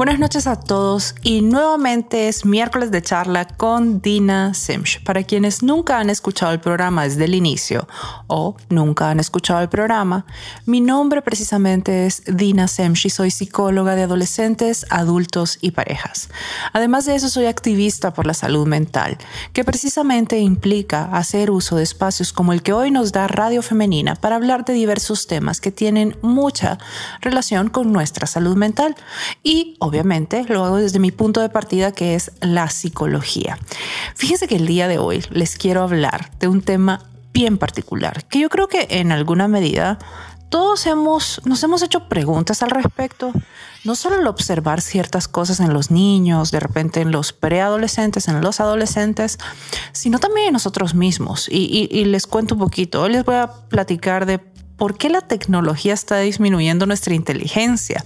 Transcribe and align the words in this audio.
Buenas 0.00 0.18
noches 0.18 0.46
a 0.46 0.58
todos 0.58 1.14
y 1.22 1.42
nuevamente 1.42 2.28
es 2.28 2.46
miércoles 2.46 2.90
de 2.90 3.02
charla 3.02 3.46
con 3.46 4.00
Dina 4.00 4.54
Simsh. 4.54 5.04
Para 5.04 5.24
quienes 5.24 5.62
nunca 5.62 5.98
han 5.98 6.08
escuchado 6.08 6.52
el 6.52 6.60
programa 6.60 7.04
desde 7.04 7.26
el 7.26 7.34
inicio 7.34 7.86
o 8.26 8.56
nunca 8.70 9.10
han 9.10 9.20
escuchado 9.20 9.60
el 9.60 9.68
programa, 9.68 10.24
mi 10.64 10.80
nombre 10.80 11.20
precisamente 11.20 12.06
es 12.06 12.22
Dina 12.24 12.66
Simsh 12.66 13.08
y 13.08 13.10
soy 13.10 13.30
psicóloga 13.30 13.94
de 13.94 14.04
adolescentes, 14.04 14.86
adultos 14.88 15.58
y 15.60 15.72
parejas. 15.72 16.30
Además 16.72 17.04
de 17.04 17.16
eso 17.16 17.28
soy 17.28 17.44
activista 17.44 18.14
por 18.14 18.24
la 18.24 18.32
salud 18.32 18.66
mental, 18.66 19.18
que 19.52 19.64
precisamente 19.64 20.38
implica 20.38 21.14
hacer 21.14 21.50
uso 21.50 21.76
de 21.76 21.82
espacios 21.82 22.32
como 22.32 22.54
el 22.54 22.62
que 22.62 22.72
hoy 22.72 22.90
nos 22.90 23.12
da 23.12 23.28
Radio 23.28 23.60
Femenina 23.60 24.14
para 24.14 24.36
hablar 24.36 24.64
de 24.64 24.72
diversos 24.72 25.26
temas 25.26 25.60
que 25.60 25.70
tienen 25.70 26.16
mucha 26.22 26.78
relación 27.20 27.68
con 27.68 27.92
nuestra 27.92 28.26
salud 28.26 28.56
mental 28.56 28.96
y 29.42 29.76
obviamente 29.78 29.89
lo 30.48 30.64
hago 30.64 30.76
desde 30.76 30.98
mi 30.98 31.10
punto 31.10 31.40
de 31.40 31.48
partida 31.48 31.92
que 31.92 32.14
es 32.14 32.32
la 32.40 32.68
psicología. 32.70 33.58
Fíjense 34.14 34.48
que 34.48 34.56
el 34.56 34.66
día 34.66 34.88
de 34.88 34.98
hoy 34.98 35.24
les 35.30 35.56
quiero 35.56 35.82
hablar 35.82 36.30
de 36.38 36.48
un 36.48 36.62
tema 36.62 37.06
bien 37.32 37.58
particular 37.58 38.24
que 38.24 38.40
yo 38.40 38.48
creo 38.48 38.66
que 38.66 38.86
en 38.90 39.12
alguna 39.12 39.46
medida 39.46 39.98
todos 40.48 40.86
hemos, 40.86 41.40
nos 41.44 41.62
hemos 41.62 41.80
hecho 41.82 42.08
preguntas 42.08 42.62
al 42.64 42.70
respecto, 42.70 43.32
no 43.84 43.94
solo 43.94 44.16
al 44.16 44.26
observar 44.26 44.80
ciertas 44.80 45.28
cosas 45.28 45.60
en 45.60 45.72
los 45.72 45.92
niños, 45.92 46.50
de 46.50 46.58
repente 46.58 47.00
en 47.00 47.12
los 47.12 47.32
preadolescentes, 47.32 48.26
en 48.26 48.40
los 48.40 48.58
adolescentes, 48.58 49.38
sino 49.92 50.18
también 50.18 50.48
en 50.48 50.52
nosotros 50.52 50.94
mismos. 50.94 51.48
Y, 51.48 51.88
y 51.88 52.04
les 52.04 52.26
cuento 52.26 52.56
un 52.56 52.60
poquito, 52.60 53.00
hoy 53.02 53.12
les 53.12 53.24
voy 53.24 53.36
a 53.36 53.48
platicar 53.68 54.26
de 54.26 54.40
por 54.76 54.96
qué 54.96 55.08
la 55.08 55.20
tecnología 55.20 55.94
está 55.94 56.18
disminuyendo 56.18 56.84
nuestra 56.86 57.14
inteligencia. 57.14 58.02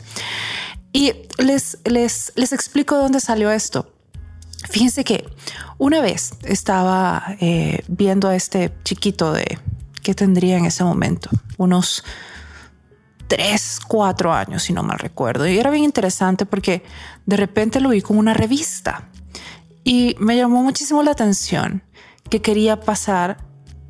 Y 0.95 1.13
les, 1.39 1.79
les, 1.85 2.33
les 2.37 2.53
explico 2.53 2.95
de 2.95 3.03
dónde 3.03 3.19
salió 3.19 3.51
esto. 3.51 3.93
Fíjense 4.71 5.03
que 5.05 5.29
una 5.77 6.01
vez 6.01 6.35
estaba 6.45 7.37
eh, 7.41 7.85
viendo 7.89 8.29
a 8.29 8.37
este 8.37 8.73
chiquito 8.85 9.33
de 9.33 9.59
que 10.03 10.15
tendría 10.15 10.57
en 10.57 10.67
ese 10.67 10.85
momento 10.85 11.31
unos 11.59 12.05
tres, 13.27 13.81
cuatro 13.87 14.33
años, 14.33 14.63
si 14.63 14.73
no 14.73 14.85
mal 14.85 15.01
recuerdo. 15.01 15.49
Y 15.49 15.59
era 15.59 15.71
bien 15.71 15.83
interesante 15.83 16.47
porque 16.47 16.85
de 17.27 17.37
repente 17.37 17.81
lo 17.81 17.89
vi 17.89 18.01
con 18.01 18.17
una 18.17 18.33
revista 18.33 19.09
y 19.83 20.15
me 20.21 20.37
llamó 20.37 20.63
muchísimo 20.63 21.03
la 21.03 21.11
atención 21.11 21.83
que 22.31 22.41
quería 22.41 22.81
pasar 22.81 23.39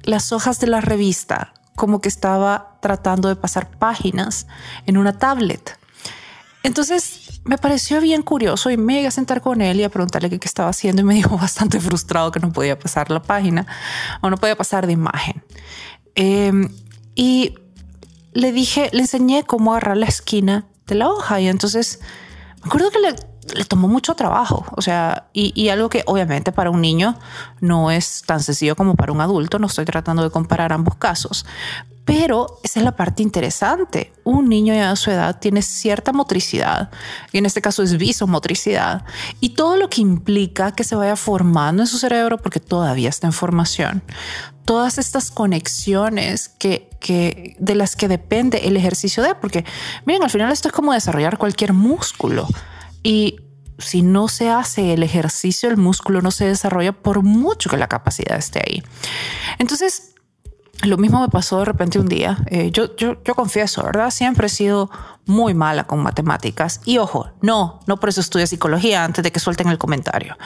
las 0.05 0.33
hojas 0.33 0.59
de 0.59 0.69
la 0.69 0.81
revista 0.81 1.53
como 1.77 2.01
que 2.01 2.09
estaba 2.09 2.79
tratando 2.81 3.29
de 3.29 3.37
pasar 3.37 3.71
páginas 3.79 4.47
en 4.87 4.97
una 4.97 5.19
tablet. 5.19 5.79
Entonces 6.65 7.41
me 7.45 7.59
pareció 7.59 8.01
bien 8.01 8.23
curioso 8.23 8.71
y 8.71 8.79
me 8.79 8.95
llegué 8.95 9.07
a 9.07 9.11
sentar 9.11 9.43
con 9.43 9.61
él 9.61 9.79
y 9.79 9.85
a 9.85 9.91
preguntarle 9.91 10.31
qué, 10.31 10.39
estaba 10.43 10.71
haciendo 10.71 11.03
y 11.03 11.05
me 11.05 11.15
dijo 11.21 11.37
bastante 11.37 11.79
frustrado 11.79 12.33
que 12.33 12.41
no 12.41 12.53
podía 12.53 12.79
pasar 12.79 13.11
la 13.11 13.23
página 13.23 13.67
o 14.23 14.31
no 14.31 14.39
podía 14.39 14.57
pasar 14.57 14.87
de 14.87 14.95
imagen. 14.95 15.45
Em, 16.15 16.71
y 17.15 17.55
le 18.33 18.51
dije, 18.51 18.89
le 18.93 19.01
enseñé 19.01 19.45
cómo 19.45 19.73
agarrar 19.73 19.99
la 19.99 20.07
esquina 20.07 20.67
de 20.87 20.95
la 20.97 21.09
hoja 21.11 21.41
y 21.41 21.49
entonces 21.49 22.01
me 22.63 22.69
acuerdo 22.69 22.91
que 22.91 22.99
le, 22.99 23.15
tomó 23.69 23.89
mucho 23.89 24.15
trabajo, 24.15 24.65
o 24.77 24.83
sea, 24.83 25.29
y, 25.33 25.53
y, 25.61 25.69
algo 25.69 25.89
que 25.89 26.03
obviamente 26.07 26.53
para 26.53 26.71
un 26.71 26.81
niño 26.81 27.19
no 27.61 27.91
es 27.91 28.23
tan 28.27 28.41
sencillo 28.41 28.77
como 28.77 28.95
para 28.95 29.13
un 29.13 29.21
adulto, 29.21 29.59
no 29.59 29.67
estoy 29.67 29.85
tratando 29.85 30.23
de 30.23 30.31
comparar 30.31 30.73
ambos 30.73 30.97
casos, 30.97 31.45
pero 32.05 32.61
esa 32.63 32.81
es 32.81 32.85
la 32.85 32.97
parte 32.97 33.23
interesante. 33.23 34.13
Un 34.25 34.49
niño 34.49 34.75
ya 34.75 34.91
a 34.91 34.97
su 34.97 35.11
edad 35.11 35.39
tiene 35.41 35.63
cierta 35.63 36.13
motricidad, 36.13 36.91
y 37.33 37.39
en 37.39 37.47
este 37.47 37.63
caso 37.63 37.83
es 37.83 37.97
visomotricidad, 37.97 39.05
y 39.41 39.51
todo 39.51 39.77
lo 39.77 39.89
que 39.89 40.03
implica 40.03 40.73
que 40.73 40.85
se 40.85 40.97
vaya 40.97 41.17
formando 41.17 41.83
en 41.83 41.87
su 41.87 41.99
cerebro 41.99 42.39
porque 42.39 42.61
todavía 42.61 43.09
está 43.09 43.27
en 43.27 43.33
formación. 43.33 44.03
Todas 44.65 44.99
estas 44.99 45.31
conexiones 45.31 46.49
que, 46.49 46.89
que 47.01 47.57
de 47.59 47.75
las 47.75 47.97
que 47.97 48.09
depende 48.09 48.67
el 48.67 48.77
ejercicio 48.77 49.23
de, 49.23 49.35
porque 49.35 49.65
miren, 50.07 50.23
al 50.23 50.31
final 50.31 50.53
esto 50.53 50.69
es 50.69 50.75
como 50.75 50.93
desarrollar 50.93 51.37
cualquier 51.39 51.73
músculo 51.75 52.49
y 53.05 53.39
si 53.79 54.03
no 54.03 54.29
se 54.29 54.51
hace 54.51 54.95
el 54.95 55.03
ejercicio, 55.03 55.69
el 55.69 55.77
músculo 55.77 56.23
no 56.23 56.31
se 56.31 56.47
desarrolla 56.47 56.93
por 56.93 57.23
mucho 57.23 57.71
que 57.71 57.77
la 57.77 57.89
capacidad 57.89 58.37
esté 58.37 58.61
ahí. 58.67 58.83
Entonces, 59.59 60.15
lo 60.83 60.97
mismo 60.97 61.21
me 61.21 61.29
pasó 61.29 61.59
de 61.59 61.67
repente 61.67 61.99
un 61.99 62.09
día. 62.09 62.39
Eh, 62.47 62.71
yo, 62.71 62.97
yo, 62.97 63.23
yo 63.23 63.35
confieso, 63.35 63.83
¿verdad? 63.85 64.11
Siempre 64.11 64.47
he 64.47 64.51
sido 64.51 64.91
muy 65.27 65.55
mala 65.55 65.85
con 65.85 66.01
matemáticas. 66.03 66.81
Y 66.85 66.99
ojo, 66.99 67.31
no, 67.43 67.81
no 67.87 67.99
por 67.99 68.09
eso 68.09 68.21
estudio 68.21 68.47
psicología 68.47 69.05
antes 69.05 69.23
de 69.23 69.31
que 69.31 69.41
suelten 69.41 69.69
el 69.69 69.79
comentario. 69.79 70.37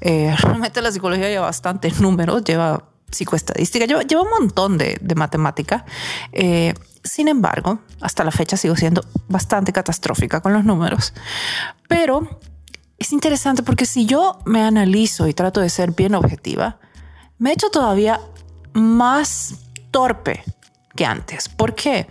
Eh, 0.00 0.34
realmente 0.40 0.82
la 0.82 0.90
psicología 0.90 1.28
lleva 1.28 1.46
bastantes 1.46 2.00
números, 2.00 2.42
lleva 2.44 2.84
psicoestadística, 3.10 3.86
lleva, 3.86 4.02
lleva 4.02 4.22
un 4.22 4.30
montón 4.30 4.78
de, 4.78 4.98
de 5.00 5.14
matemática. 5.14 5.84
Eh, 6.32 6.74
sin 7.04 7.28
embargo, 7.28 7.78
hasta 8.00 8.24
la 8.24 8.30
fecha 8.30 8.56
sigo 8.56 8.76
siendo 8.76 9.04
bastante 9.28 9.72
catastrófica 9.72 10.40
con 10.40 10.52
los 10.52 10.64
números. 10.64 11.14
Pero 11.88 12.40
es 12.98 13.12
interesante 13.12 13.62
porque 13.62 13.86
si 13.86 14.06
yo 14.06 14.38
me 14.44 14.62
analizo 14.62 15.26
y 15.26 15.34
trato 15.34 15.60
de 15.60 15.70
ser 15.70 15.92
bien 15.92 16.14
objetiva, 16.14 16.78
me 17.38 17.50
he 17.50 17.52
hecho 17.54 17.70
todavía 17.70 18.20
más 18.74 19.54
torpe 19.90 20.44
que 20.94 21.06
antes. 21.06 21.48
¿Por 21.48 21.74
qué? 21.74 22.06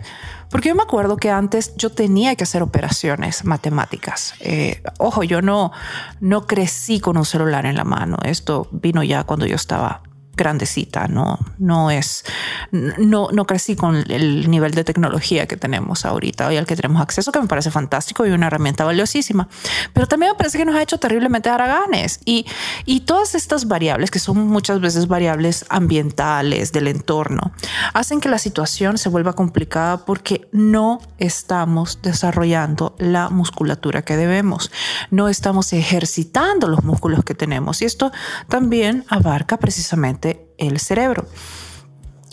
Porque 0.50 0.70
yo 0.70 0.74
me 0.74 0.82
acuerdo 0.82 1.16
que 1.16 1.30
antes 1.30 1.76
yo 1.76 1.90
tenía 1.90 2.34
que 2.34 2.44
hacer 2.44 2.62
operaciones 2.62 3.44
matemáticas. 3.44 4.34
Eh, 4.40 4.82
ojo, 4.98 5.22
yo 5.22 5.42
no, 5.42 5.72
no 6.20 6.46
crecí 6.46 7.00
con 7.00 7.18
un 7.18 7.26
celular 7.26 7.66
en 7.66 7.76
la 7.76 7.84
mano. 7.84 8.16
Esto 8.24 8.66
vino 8.72 9.02
ya 9.02 9.24
cuando 9.24 9.46
yo 9.46 9.56
estaba 9.56 10.02
grandecita, 10.38 11.08
no, 11.08 11.38
no 11.58 11.90
es, 11.90 12.24
no, 12.72 13.28
no 13.30 13.44
crecí 13.44 13.76
con 13.76 13.96
el 14.10 14.48
nivel 14.50 14.72
de 14.72 14.84
tecnología 14.84 15.46
que 15.46 15.58
tenemos 15.58 16.06
ahorita 16.06 16.46
hoy 16.46 16.56
al 16.56 16.64
que 16.64 16.76
tenemos 16.76 17.02
acceso, 17.02 17.30
que 17.32 17.40
me 17.40 17.48
parece 17.48 17.70
fantástico 17.70 18.24
y 18.24 18.30
una 18.30 18.46
herramienta 18.46 18.84
valiosísima. 18.84 19.48
Pero 19.92 20.06
también 20.06 20.32
me 20.32 20.38
parece 20.38 20.56
que 20.56 20.64
nos 20.64 20.76
ha 20.76 20.82
hecho 20.82 20.98
terriblemente 20.98 21.50
haraganes. 21.50 22.20
Y, 22.24 22.46
y 22.86 23.00
todas 23.00 23.34
estas 23.34 23.66
variables, 23.66 24.10
que 24.10 24.18
son 24.18 24.46
muchas 24.46 24.80
veces 24.80 25.08
variables 25.08 25.66
ambientales 25.68 26.72
del 26.72 26.88
entorno, 26.88 27.52
hacen 27.92 28.20
que 28.20 28.28
la 28.28 28.38
situación 28.38 28.96
se 28.96 29.08
vuelva 29.08 29.34
complicada 29.34 30.04
porque 30.06 30.48
no 30.52 31.00
estamos 31.18 32.00
desarrollando 32.00 32.94
la 32.98 33.28
musculatura 33.28 34.02
que 34.02 34.16
debemos, 34.16 34.70
no 35.10 35.28
estamos 35.28 35.72
ejercitando 35.72 36.68
los 36.68 36.84
músculos 36.84 37.24
que 37.24 37.34
tenemos. 37.34 37.82
Y 37.82 37.84
esto 37.84 38.12
también 38.48 39.04
abarca 39.08 39.56
precisamente 39.56 40.27
el 40.58 40.78
cerebro. 40.80 41.26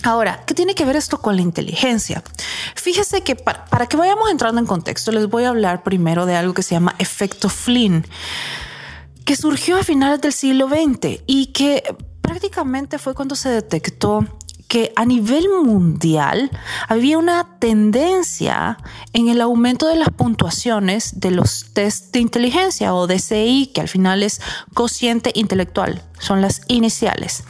Ahora, 0.03 0.43
¿qué 0.45 0.53
tiene 0.53 0.75
que 0.75 0.85
ver 0.85 0.95
esto 0.95 1.19
con 1.19 1.35
la 1.35 1.41
inteligencia? 1.41 2.23
Fíjese 2.75 3.21
que 3.21 3.35
para, 3.35 3.87
que 3.87 3.97
vayamos 3.97 4.29
entrando 4.29 4.61
en 4.61 4.67
contexto, 4.67 5.11
les 5.11 5.27
voy 5.27 5.45
a 5.45 5.49
hablar 5.49 5.81
primero 5.83 6.27
de 6.27 6.35
algo 6.35 6.53
que 6.53 6.61
se 6.61 6.75
llama 6.75 6.95
efecto 6.99 7.49
Flynn, 7.49 8.05
que 9.25 9.35
surgió 9.35 9.77
a 9.77 9.83
finales 9.83 10.21
del 10.21 10.31
siglo 10.31 10.67
XX 10.67 11.21
y 11.25 11.47
que 11.47 11.83
prácticamente 12.21 12.99
fue 12.99 13.15
cuando 13.15 13.35
se 13.35 13.49
detectó 13.49 14.25
que 14.67 14.91
a 14.95 15.05
nivel 15.05 15.47
mundial 15.63 16.51
había 16.87 17.17
una 17.17 17.57
tendencia 17.59 18.77
en 19.13 19.29
el 19.29 19.41
aumento 19.41 19.87
de 19.87 19.95
las 19.95 20.09
puntuaciones 20.09 21.19
de 21.19 21.31
los 21.31 21.73
test 21.73 22.13
de 22.13 22.19
inteligencia 22.19 22.93
o 22.93 23.07
DCI, 23.07 23.71
que 23.73 23.81
al 23.81 23.87
final 23.87 24.23
es 24.23 24.41
cociente 24.73 25.31
intelectual, 25.35 26.01
son 26.19 26.41
las 26.41 26.61
iniciales, 26.67 27.43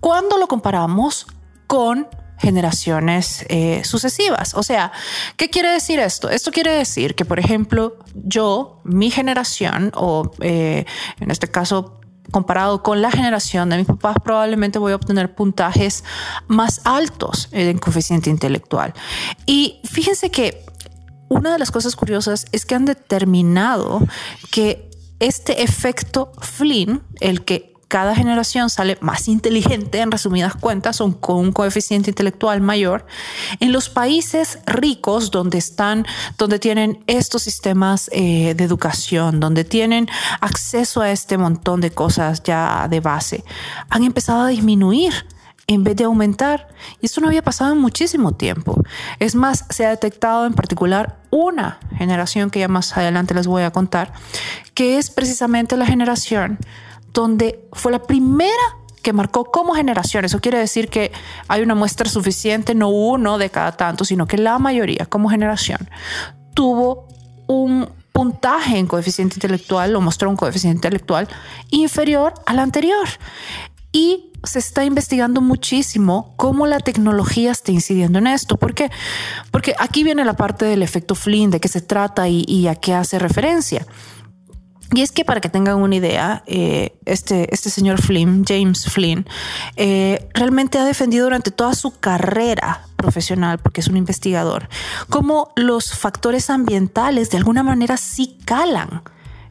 cuando 0.00 0.38
lo 0.38 0.48
comparamos 0.48 1.26
con 1.66 2.08
generaciones 2.38 3.46
eh, 3.48 3.82
sucesivas. 3.84 4.54
O 4.54 4.62
sea, 4.62 4.92
¿qué 5.36 5.48
quiere 5.48 5.70
decir 5.70 5.98
esto? 5.98 6.28
Esto 6.28 6.50
quiere 6.50 6.72
decir 6.72 7.14
que, 7.14 7.24
por 7.24 7.38
ejemplo, 7.38 7.96
yo, 8.14 8.80
mi 8.84 9.10
generación, 9.10 9.90
o 9.94 10.30
eh, 10.40 10.84
en 11.18 11.30
este 11.30 11.48
caso 11.48 11.98
comparado 12.30 12.82
con 12.82 13.02
la 13.02 13.10
generación 13.10 13.70
de 13.70 13.78
mis 13.78 13.86
papás, 13.86 14.16
probablemente 14.22 14.78
voy 14.78 14.92
a 14.92 14.96
obtener 14.96 15.34
puntajes 15.34 16.04
más 16.48 16.80
altos 16.84 17.48
en 17.52 17.78
coeficiente 17.78 18.30
intelectual. 18.30 18.94
Y 19.46 19.80
fíjense 19.84 20.30
que 20.30 20.64
una 21.28 21.52
de 21.52 21.58
las 21.58 21.70
cosas 21.70 21.96
curiosas 21.96 22.46
es 22.52 22.66
que 22.66 22.74
han 22.74 22.84
determinado 22.84 24.00
que 24.50 24.90
este 25.18 25.62
efecto 25.62 26.32
Flynn, 26.40 27.02
el 27.20 27.44
que 27.44 27.75
cada 27.88 28.16
generación 28.16 28.68
sale 28.68 28.98
más 29.00 29.28
inteligente, 29.28 30.00
en 30.00 30.10
resumidas 30.10 30.54
cuentas, 30.56 30.96
son 30.96 31.12
con 31.12 31.36
un 31.36 31.52
coeficiente 31.52 32.10
intelectual 32.10 32.60
mayor. 32.60 33.06
En 33.60 33.72
los 33.72 33.88
países 33.88 34.58
ricos, 34.66 35.30
donde 35.30 35.58
están, 35.58 36.04
donde 36.36 36.58
tienen 36.58 37.04
estos 37.06 37.42
sistemas 37.42 38.10
eh, 38.12 38.54
de 38.56 38.64
educación, 38.64 39.38
donde 39.38 39.64
tienen 39.64 40.08
acceso 40.40 41.00
a 41.00 41.10
este 41.10 41.38
montón 41.38 41.80
de 41.80 41.90
cosas 41.92 42.42
ya 42.42 42.88
de 42.90 43.00
base, 43.00 43.44
han 43.88 44.02
empezado 44.02 44.42
a 44.42 44.48
disminuir 44.48 45.12
en 45.68 45.84
vez 45.84 45.96
de 45.96 46.04
aumentar. 46.04 46.68
Y 47.00 47.06
esto 47.06 47.20
no 47.20 47.28
había 47.28 47.42
pasado 47.42 47.72
en 47.72 47.78
muchísimo 47.78 48.32
tiempo. 48.32 48.82
Es 49.18 49.34
más, 49.34 49.64
se 49.70 49.86
ha 49.86 49.90
detectado 49.90 50.46
en 50.46 50.54
particular 50.54 51.18
una 51.30 51.78
generación 51.96 52.50
que 52.50 52.60
ya 52.60 52.68
más 52.68 52.96
adelante 52.96 53.34
les 53.34 53.46
voy 53.46 53.62
a 53.62 53.70
contar, 53.70 54.12
que 54.74 54.98
es 54.98 55.10
precisamente 55.10 55.76
la 55.76 55.86
generación 55.86 56.58
donde 57.16 57.66
fue 57.72 57.92
la 57.92 58.02
primera 58.02 58.52
que 59.02 59.12
marcó 59.12 59.46
como 59.46 59.74
generación. 59.74 60.24
Eso 60.24 60.40
quiere 60.40 60.58
decir 60.58 60.88
que 60.88 61.12
hay 61.48 61.62
una 61.62 61.74
muestra 61.74 62.08
suficiente, 62.08 62.74
no 62.74 62.88
uno 62.90 63.38
de 63.38 63.50
cada 63.50 63.72
tanto, 63.72 64.04
sino 64.04 64.26
que 64.26 64.36
la 64.36 64.58
mayoría 64.58 65.06
como 65.06 65.28
generación 65.30 65.88
tuvo 66.54 67.08
un 67.46 67.88
puntaje 68.12 68.78
en 68.78 68.86
coeficiente 68.86 69.36
intelectual 69.36 69.94
o 69.96 70.00
mostró 70.00 70.28
un 70.28 70.36
coeficiente 70.36 70.76
intelectual 70.76 71.28
inferior 71.70 72.34
al 72.46 72.58
anterior. 72.58 73.08
Y 73.92 74.32
se 74.44 74.58
está 74.58 74.84
investigando 74.84 75.40
muchísimo 75.40 76.34
cómo 76.36 76.66
la 76.66 76.80
tecnología 76.80 77.52
está 77.52 77.72
incidiendo 77.72 78.18
en 78.18 78.26
esto. 78.26 78.56
¿Por 78.56 78.74
qué? 78.74 78.90
Porque 79.50 79.74
aquí 79.78 80.04
viene 80.04 80.24
la 80.24 80.34
parte 80.34 80.64
del 80.64 80.82
efecto 80.82 81.14
Flynn, 81.14 81.50
de 81.50 81.60
qué 81.60 81.68
se 81.68 81.80
trata 81.80 82.28
y, 82.28 82.68
a 82.68 82.74
qué 82.74 82.94
hace 82.94 83.18
referencia. 83.18 83.86
Y 84.94 85.02
es 85.02 85.12
que 85.12 85.24
para 85.24 85.40
que 85.40 85.48
tengan 85.48 85.76
una 85.78 85.96
idea, 85.96 86.42
eh, 86.46 86.96
este, 87.04 87.52
este 87.52 87.70
señor 87.70 88.00
Flynn, 88.00 88.44
James 88.46 88.86
Flynn, 88.86 89.26
eh, 89.76 90.28
realmente 90.34 90.78
ha 90.78 90.84
defendido 90.84 91.24
durante 91.24 91.50
toda 91.50 91.74
su 91.74 91.98
carrera 91.98 92.86
profesional, 92.96 93.58
porque 93.58 93.80
es 93.80 93.88
un 93.88 93.96
investigador, 93.96 94.68
cómo 95.10 95.52
los 95.56 95.92
factores 95.92 96.50
ambientales 96.50 97.30
de 97.30 97.38
alguna 97.38 97.62
manera 97.62 97.96
sí 97.96 98.38
calan 98.44 99.02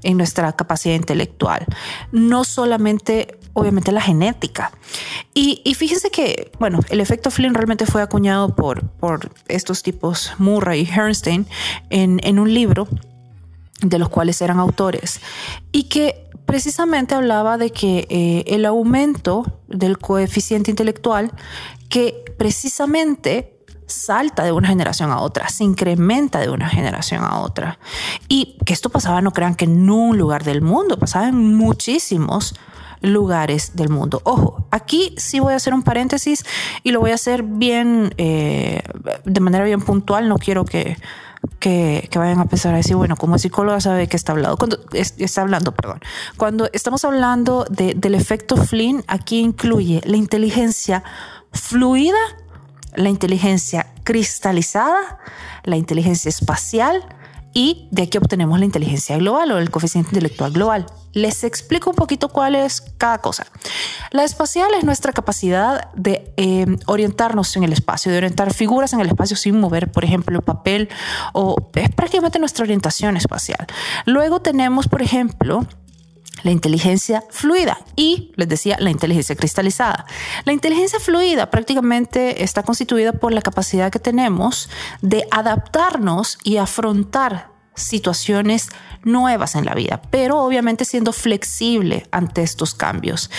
en 0.04 0.18
nuestra 0.18 0.54
capacidad 0.54 0.96
intelectual, 0.96 1.66
no 2.12 2.44
solamente 2.44 3.40
obviamente 3.54 3.92
la 3.92 4.02
genética. 4.02 4.72
Y, 5.34 5.74
fíjense 5.76 6.12
que, 6.12 6.52
bueno, 6.60 6.80
el 6.90 7.00
efecto 7.02 7.32
Flynn 7.32 7.54
realmente 7.54 7.86
fue 7.86 8.02
acuñado 8.02 8.56
por, 8.56 8.88
por 8.88 9.32
estos 9.48 9.82
tipos 9.82 10.34
Murray 10.38 10.82
y 10.82 10.90
Herrnstein 10.90 11.48
en, 11.90 12.20
en 12.24 12.40
un 12.40 12.54
libro 12.54 12.88
de 13.81 14.00
los 14.00 14.10
cuales 14.10 14.42
eran 14.42 14.60
autores 14.60 15.19
y 15.72 15.83
que 15.83 16.30
precisamente 16.45 17.16
hablaba 17.16 17.57
de 17.57 17.72
que 17.72 18.07
eh, 18.10 18.44
el 18.48 18.66
aumento 18.66 19.60
del 19.68 19.98
coeficiente 19.98 20.72
intelectual 20.72 21.31
que 21.89 22.24
precisamente 22.38 23.56
salta 23.88 24.44
de 24.44 24.51
una 24.51 24.68
generación 24.68 25.12
a 25.12 25.19
otra, 25.19 25.50
se 25.50 25.63
incrementa 25.63 26.39
de 26.39 26.50
una 26.50 26.69
generación 26.69 27.24
a 27.24 27.39
otra. 27.39 27.80
Y 28.27 28.57
que 28.66 28.74
esto 28.74 28.89
pasaba, 28.89 29.22
no 29.22 29.31
crean 29.31 29.56
que 29.56 29.66
en 29.66 29.89
un 29.89 30.18
lugar 30.18 30.44
del 30.44 30.62
mundo, 30.62 30.98
pasaba 30.98 31.27
en 31.27 31.56
muchísimos 31.56 32.56
lugares 33.01 33.75
del 33.75 33.89
mundo. 33.89 34.22
Ojo, 34.24 34.68
aquí 34.72 35.13
sí 35.18 35.39
voy 35.39 35.54
a 35.54 35.57
hacer 35.57 35.74
un 35.74 35.83
paréntesis 35.83 36.44
y 36.83 36.92
lo 36.92 37.00
voy 37.00 37.12
a 37.12 37.16
hacer 37.16 37.44
bien, 37.44 38.13
eh, 38.18 38.81
de 39.24 39.39
manera 39.39 39.63
bien 39.63 39.81
puntual, 39.81 40.27
no 40.27 40.38
quiero 40.38 40.66
que 40.66 40.98
que, 41.59 42.09
vayan 42.15 42.39
a 42.39 42.45
pensar 42.45 42.74
a 42.74 42.77
decir, 42.77 42.95
bueno, 42.95 43.15
como 43.15 43.38
psicóloga 43.38 43.81
sabe 43.81 44.07
que 44.07 44.18
está 44.18 44.31
hablando, 44.31 44.57
cuando 44.57 44.80
está 44.92 45.42
hablando, 45.42 45.71
perdón. 45.74 46.00
Cuando 46.38 46.69
estamos 46.74 47.06
hablando 47.06 47.65
del 47.69 48.15
efecto 48.15 48.57
Flynn, 48.57 49.03
aquí 49.07 49.39
incluye 49.39 50.01
la 50.06 50.18
inteligencia 50.18 51.03
fluida, 51.51 52.18
la 52.95 53.09
inteligencia 53.09 53.88
cristalizada, 54.03 55.19
la 55.63 55.75
inteligencia 55.75 56.30
espacial 56.30 57.03
y 57.56 57.88
de 57.90 58.04
aquí 58.04 58.18
obtenemos 58.18 58.60
la 58.60 58.66
inteligencia 58.66 59.18
global 59.18 59.50
o 59.54 59.57
el 59.57 59.72
coeficiente 59.72 60.10
intelectual 60.10 60.52
global. 60.52 60.86
Les 61.13 61.46
explico 61.46 61.90
un 61.90 61.96
poquito 61.96 62.28
cuál 62.28 62.54
es 62.54 62.81
cada 62.98 63.19
cosa. 63.19 63.48
La 64.12 64.25
espacial 64.25 64.72
es 64.78 64.84
nuestra 64.84 65.13
capacidad 65.13 65.90
de 65.94 66.34
eh, 66.36 66.66
orientarnos 66.86 67.56
en 67.56 67.63
el 67.63 67.72
espacio, 67.72 68.12
de 68.12 68.18
orientar 68.18 68.54
figuras 68.54 68.92
en 68.92 69.00
el 69.00 69.07
espacio 69.07 69.38
sin 69.38 69.57
mover, 69.57 69.90
por 69.90 70.04
ejemplo, 70.04 70.38
el 70.38 70.44
papel, 70.44 70.90
o 71.31 71.56
es 71.75 71.90
prácticamente 71.92 72.40
nuestra 72.40 72.63
orientación 72.63 73.16
espacial. 73.16 73.66
Luego 74.06 74.42
tenemos, 74.42 74.90
por 74.90 75.01
ejemplo, 75.01 75.66
la 76.45 76.51
inteligencia 76.51 77.24
fluida 77.31 77.80
y, 77.95 78.31
les 78.36 78.47
decía, 78.47 78.77
la 78.80 78.92
inteligencia 78.92 79.36
cristalizada. 79.36 80.06
La 80.45 80.53
inteligencia 80.53 81.00
fluida 81.00 81.50
prácticamente 81.50 82.44
está 82.44 82.62
constituida 82.62 83.13
por 83.13 83.33
la 83.33 83.42
capacidad 83.42 83.92
que 83.92 83.97
tenemos 83.97 84.69
de 85.01 85.25
adaptarnos 85.31 86.38
y 86.44 86.57
afrontar 86.57 87.50
situaciones 87.74 88.69
nuevas 89.03 89.56
en 89.56 89.65
la 89.65 89.74
vida, 89.74 90.03
pero 90.12 90.39
obviamente 90.39 90.86
siendo 90.86 91.13
flexible 91.13 92.06
ante 92.12 92.44
estos 92.44 92.75
cambios, 92.75 93.31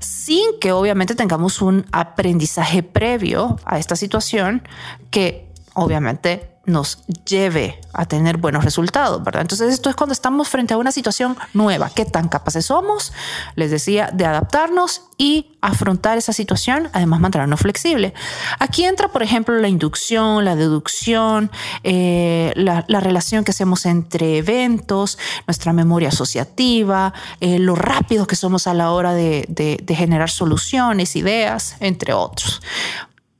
sin 0.00 0.58
que 0.58 0.72
obviamente 0.72 1.14
tengamos 1.14 1.60
un 1.60 1.84
aprendizaje 1.92 2.82
previo 2.82 3.58
a 3.66 3.78
esta 3.78 3.94
situación 3.94 4.66
que 5.10 5.52
obviamente 5.74 6.53
nos 6.66 7.04
lleve 7.24 7.80
a 7.92 8.06
tener 8.06 8.38
buenos 8.38 8.64
resultados, 8.64 9.22
¿verdad? 9.22 9.42
Entonces 9.42 9.72
esto 9.72 9.90
es 9.90 9.96
cuando 9.96 10.12
estamos 10.12 10.48
frente 10.48 10.74
a 10.74 10.76
una 10.76 10.92
situación 10.92 11.36
nueva, 11.52 11.90
qué 11.94 12.04
tan 12.04 12.28
capaces 12.28 12.66
somos, 12.66 13.12
les 13.54 13.70
decía, 13.70 14.10
de 14.12 14.24
adaptarnos 14.24 15.02
y 15.16 15.56
afrontar 15.60 16.18
esa 16.18 16.32
situación, 16.32 16.90
además 16.92 17.20
mantenernos 17.20 17.60
flexibles. 17.60 18.12
Aquí 18.58 18.84
entra, 18.84 19.08
por 19.08 19.22
ejemplo, 19.22 19.56
la 19.58 19.68
inducción, 19.68 20.44
la 20.44 20.56
deducción, 20.56 21.50
eh, 21.82 22.52
la, 22.56 22.84
relación 23.00 23.44
que 23.44 23.50
hacemos 23.50 23.86
entre 23.86 24.38
eventos, 24.38 25.18
nuestra 25.46 25.72
memoria 25.72 26.08
asociativa, 26.08 27.12
eh, 27.40 27.58
lo 27.58 27.74
rápido 27.74 28.26
que 28.26 28.36
somos 28.36 28.66
a 28.66 28.74
la 28.74 28.90
hora 28.90 29.14
de 29.14 29.84
generar 29.88 30.30
soluciones, 30.30 31.16
ideas, 31.16 31.76
entre 31.80 32.14
otros. 32.14 32.60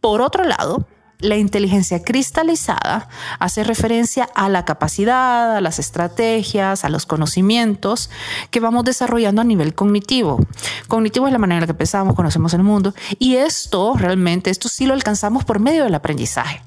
Por 0.00 0.20
otro 0.20 0.44
lado, 0.44 0.86
la 1.24 1.36
inteligencia 1.36 2.02
cristalizada 2.02 3.08
hace 3.38 3.64
referencia 3.64 4.28
a 4.34 4.48
la 4.48 4.64
capacidad, 4.64 5.56
a 5.56 5.60
las 5.60 5.78
estrategias, 5.78 6.84
a 6.84 6.90
los 6.90 7.06
conocimientos 7.06 8.10
que 8.50 8.60
vamos 8.60 8.84
desarrollando 8.84 9.40
a 9.40 9.44
nivel 9.44 9.74
cognitivo. 9.74 10.38
Cognitivo 10.86 11.26
es 11.26 11.32
la 11.32 11.38
manera 11.38 11.58
en 11.58 11.60
la 11.62 11.66
que 11.66 11.74
pensamos, 11.74 12.14
conocemos 12.14 12.52
el 12.54 12.62
mundo 12.62 12.94
y 13.18 13.36
esto 13.36 13.94
realmente, 13.96 14.50
esto 14.50 14.68
sí 14.68 14.86
lo 14.86 14.94
alcanzamos 14.94 15.44
por 15.44 15.60
medio 15.60 15.84
del 15.84 15.94
aprendizaje. 15.94 16.60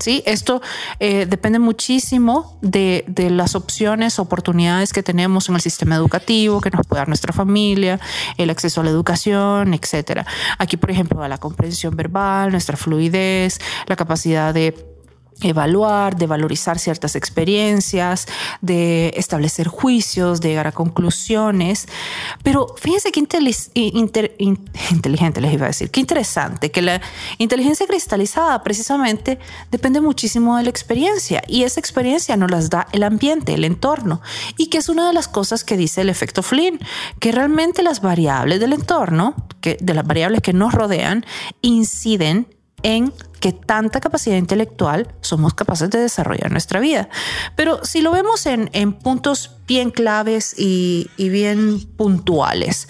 ¿Sí? 0.00 0.22
Esto 0.26 0.60
eh, 0.98 1.26
depende 1.26 1.58
muchísimo 1.58 2.58
de, 2.60 3.04
las 3.30 3.54
opciones, 3.54 4.18
oportunidades 4.18 4.92
que 4.92 5.02
tenemos 5.02 5.48
en 5.48 5.54
el 5.54 5.60
sistema 5.60 5.94
educativo, 5.94 6.60
que 6.60 6.70
nos 6.70 6.86
puede 6.86 7.00
dar 7.00 7.08
nuestra 7.08 7.32
familia, 7.32 8.00
el 8.36 8.50
acceso 8.50 8.80
a 8.80 8.84
la 8.84 8.90
educación, 8.90 9.74
etcétera. 9.74 10.26
Aquí, 10.58 10.76
por 10.76 10.90
ejemplo, 10.90 11.22
a 11.22 11.28
la 11.28 11.38
comprensión 11.38 11.96
verbal, 11.96 12.50
nuestra 12.50 12.76
fluidez, 12.76 13.58
la 13.86 13.96
capacidad 13.96 14.52
de 14.54 14.89
evaluar, 15.42 16.16
de 16.16 16.26
valorizar 16.26 16.78
ciertas 16.78 17.16
experiencias, 17.16 18.26
de 18.60 19.12
establecer 19.16 19.68
juicios, 19.68 20.40
de 20.40 20.48
llegar 20.50 20.66
a 20.66 20.72
conclusiones. 20.72 21.88
Pero 22.42 22.74
fíjense 22.78 23.12
qué 23.12 23.20
inteligente 23.74 25.40
les 25.40 25.52
iba 25.52 25.64
a 25.64 25.68
decir, 25.68 25.90
qué 25.90 26.00
interesante, 26.00 26.70
que 26.70 26.82
la 26.82 27.00
inteligencia 27.38 27.86
cristalizada 27.86 28.62
precisamente 28.62 29.38
depende 29.70 30.00
muchísimo 30.00 30.56
de 30.56 30.64
la 30.64 30.70
experiencia 30.70 31.42
y 31.46 31.64
esa 31.64 31.80
experiencia 31.80 32.36
nos 32.36 32.50
las 32.50 32.70
da 32.70 32.86
el 32.92 33.02
ambiente, 33.02 33.54
el 33.54 33.64
entorno, 33.64 34.20
y 34.56 34.66
que 34.66 34.78
es 34.78 34.88
una 34.88 35.06
de 35.06 35.12
las 35.12 35.28
cosas 35.28 35.64
que 35.64 35.76
dice 35.76 36.00
el 36.00 36.08
efecto 36.08 36.42
Flynn, 36.42 36.80
que 37.18 37.32
realmente 37.32 37.82
las 37.82 38.00
variables 38.00 38.60
del 38.60 38.72
entorno, 38.72 39.34
que 39.60 39.76
de 39.80 39.94
las 39.94 40.06
variables 40.06 40.40
que 40.40 40.52
nos 40.52 40.72
rodean, 40.72 41.24
inciden 41.62 42.46
en 42.82 43.12
qué 43.40 43.52
tanta 43.52 44.00
capacidad 44.00 44.36
intelectual 44.36 45.08
somos 45.20 45.54
capaces 45.54 45.90
de 45.90 45.98
desarrollar 45.98 46.46
en 46.46 46.52
nuestra 46.52 46.80
vida. 46.80 47.08
Pero 47.56 47.84
si 47.84 48.00
lo 48.02 48.12
vemos 48.12 48.46
en, 48.46 48.68
puntos 48.92 49.56
bien 49.66 49.90
claves 49.90 50.54
y, 50.56 51.08
bien 51.16 51.80
puntuales, 51.96 52.88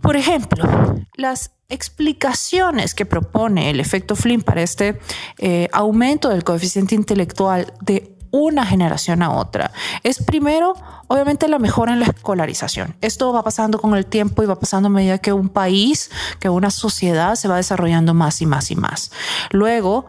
por 0.00 0.16
ejemplo, 0.16 0.66
las 1.14 1.52
explicaciones 1.68 2.94
que 2.94 3.06
propone 3.06 3.70
el 3.70 3.80
efecto 3.80 4.14
Flynn 4.14 4.42
para 4.42 4.62
este 4.62 5.00
eh, 5.38 5.68
aumento 5.72 6.28
del 6.28 6.44
coeficiente 6.44 6.94
intelectual 6.94 7.72
de 7.80 8.15
una 8.30 8.66
generación 8.66 9.22
a 9.22 9.30
otra. 9.30 9.72
Es 10.02 10.22
primero, 10.22 10.74
obviamente, 11.08 11.48
la 11.48 11.58
mejora 11.58 11.92
en 11.92 12.00
la 12.00 12.06
escolarización. 12.06 12.96
Esto 13.00 13.32
va 13.32 13.42
pasando 13.42 13.80
con 13.80 13.94
el 13.94 14.06
tiempo 14.06 14.42
y 14.42 14.46
va 14.46 14.58
pasando 14.58 14.88
a 14.88 14.90
medida 14.90 15.18
que 15.18 15.32
un 15.32 15.48
país, 15.48 16.10
que 16.38 16.48
una 16.48 16.70
sociedad 16.70 17.34
se 17.34 17.48
va 17.48 17.56
desarrollando 17.56 18.14
más 18.14 18.40
y 18.42 18.46
más 18.46 18.70
y 18.70 18.76
más. 18.76 19.10
Luego, 19.50 20.06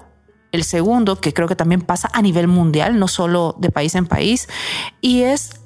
el 0.51 0.63
segundo, 0.63 1.19
que 1.19 1.33
creo 1.33 1.47
que 1.47 1.55
también 1.55 1.81
pasa 1.81 2.09
a 2.13 2.21
nivel 2.21 2.47
mundial, 2.47 2.99
no 2.99 3.07
solo 3.07 3.55
de 3.59 3.69
país 3.69 3.95
en 3.95 4.07
país, 4.07 4.47
y 5.01 5.23
es 5.23 5.61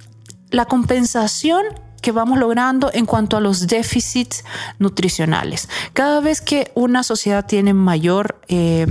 la 0.50 0.66
compensación 0.66 1.64
que 2.02 2.12
vamos 2.12 2.40
logrando 2.40 2.90
en 2.94 3.06
cuanto 3.06 3.38
a 3.38 3.42
los 3.42 3.68
déficits 3.68 4.44
nutricionales. 4.80 5.70
Cada 5.94 6.20
vez 6.20 6.42
que 6.42 6.72
una 6.76 7.04
sociedad 7.04 7.46
tiene 7.46 7.74
mayor... 7.74 8.42
Eh, 8.48 8.88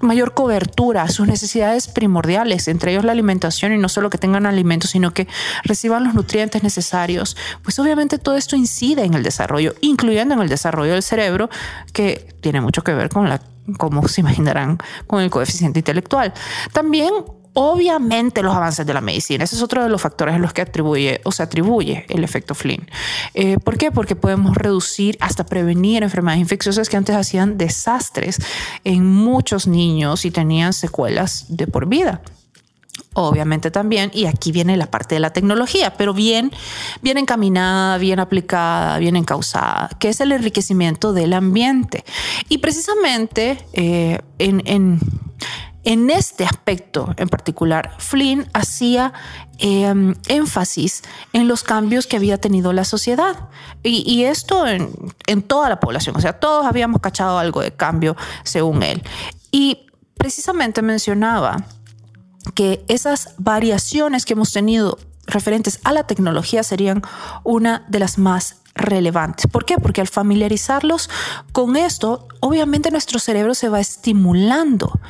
mayor 0.00 0.34
cobertura 0.34 1.02
a 1.02 1.08
sus 1.08 1.26
necesidades 1.26 1.88
primordiales, 1.88 2.68
entre 2.68 2.92
ellos 2.92 3.04
la 3.04 3.12
alimentación 3.12 3.72
y 3.72 3.78
no 3.78 3.88
solo 3.88 4.10
que 4.10 4.18
tengan 4.18 4.46
alimentos, 4.46 4.90
sino 4.90 5.12
que 5.12 5.28
reciban 5.64 6.04
los 6.04 6.14
nutrientes 6.14 6.62
necesarios, 6.62 7.36
pues 7.62 7.78
obviamente 7.78 8.18
todo 8.18 8.36
esto 8.36 8.56
incide 8.56 9.04
en 9.04 9.14
el 9.14 9.22
desarrollo, 9.22 9.74
incluyendo 9.80 10.34
en 10.34 10.40
el 10.40 10.48
desarrollo 10.48 10.92
del 10.92 11.02
cerebro, 11.02 11.50
que 11.92 12.34
tiene 12.40 12.60
mucho 12.60 12.82
que 12.82 12.94
ver 12.94 13.08
con 13.08 13.28
la, 13.28 13.40
como 13.78 14.06
se 14.08 14.20
imaginarán, 14.20 14.78
con 15.06 15.22
el 15.22 15.30
coeficiente 15.30 15.80
intelectual. 15.80 16.32
También 16.72 17.12
Obviamente 17.52 18.42
los 18.42 18.54
avances 18.54 18.86
de 18.86 18.94
la 18.94 19.00
medicina, 19.00 19.44
ese 19.44 19.56
es 19.56 19.62
otro 19.62 19.82
de 19.82 19.88
los 19.88 20.00
factores 20.00 20.36
en 20.36 20.42
los 20.42 20.52
que 20.52 20.62
atribuye 20.62 21.20
o 21.24 21.32
se 21.32 21.42
atribuye 21.42 22.06
el 22.08 22.22
efecto 22.22 22.54
Flynn. 22.54 22.88
Eh, 23.34 23.58
¿Por 23.58 23.76
qué? 23.76 23.90
Porque 23.90 24.14
podemos 24.14 24.56
reducir 24.56 25.16
hasta 25.20 25.44
prevenir 25.44 26.02
enfermedades 26.04 26.40
infecciosas 26.40 26.88
que 26.88 26.96
antes 26.96 27.16
hacían 27.16 27.58
desastres 27.58 28.38
en 28.84 29.04
muchos 29.04 29.66
niños 29.66 30.24
y 30.24 30.30
tenían 30.30 30.72
secuelas 30.72 31.46
de 31.48 31.66
por 31.66 31.86
vida. 31.86 32.22
Obviamente 33.14 33.72
también, 33.72 34.12
y 34.14 34.26
aquí 34.26 34.52
viene 34.52 34.76
la 34.76 34.88
parte 34.88 35.16
de 35.16 35.20
la 35.20 35.32
tecnología, 35.32 35.94
pero 35.96 36.14
bien, 36.14 36.52
bien 37.02 37.18
encaminada, 37.18 37.98
bien 37.98 38.20
aplicada, 38.20 38.98
bien 38.98 39.16
encausada, 39.16 39.90
que 39.98 40.10
es 40.10 40.20
el 40.20 40.30
enriquecimiento 40.30 41.12
del 41.12 41.32
ambiente. 41.32 42.04
Y 42.48 42.58
precisamente 42.58 43.58
eh, 43.72 44.20
en 44.38 44.62
en 44.64 45.00
este 45.84 46.44
aspecto 46.44 47.14
en 47.16 47.28
particular, 47.28 47.94
Flynn 47.98 48.48
hacía 48.52 49.12
em, 49.58 50.14
énfasis 50.28 51.02
en 51.32 51.48
los 51.48 51.62
cambios 51.62 52.06
que 52.06 52.16
había 52.16 52.38
tenido 52.38 52.72
la 52.72 52.84
sociedad. 52.84 53.48
Y, 53.82 54.24
esto 54.24 54.66
en, 54.66 54.90
en, 55.26 55.42
toda 55.42 55.68
la 55.68 55.80
población, 55.80 56.16
o 56.16 56.20
sea, 56.20 56.34
todos 56.34 56.66
habíamos 56.66 57.00
cachado 57.00 57.38
algo 57.38 57.62
de 57.62 57.72
cambio 57.72 58.16
según 58.44 58.82
él. 58.82 59.02
Y 59.50 59.86
precisamente 60.18 60.82
mencionaba 60.82 61.64
que 62.54 62.84
esas 62.88 63.34
variaciones 63.38 64.24
que 64.24 64.34
hemos 64.34 64.52
tenido 64.52 64.98
referentes 65.26 65.80
a 65.84 65.92
la 65.92 66.04
tecnología 66.04 66.62
serían 66.62 67.02
una 67.44 67.84
de 67.88 68.00
las 68.00 68.18
más 68.18 68.56
relevantes. 68.74 69.46
¿Por 69.46 69.64
qué? 69.64 69.76
Porque 69.78 70.00
al 70.00 70.08
familiarizarlos 70.08 71.10
con 71.52 71.76
esto, 71.76 72.28
obviamente 72.40 72.90
nuestro 72.90 73.18
cerebro 73.18 73.54
se 73.54 73.68
va 73.68 73.80
estimulando. 73.80 75.00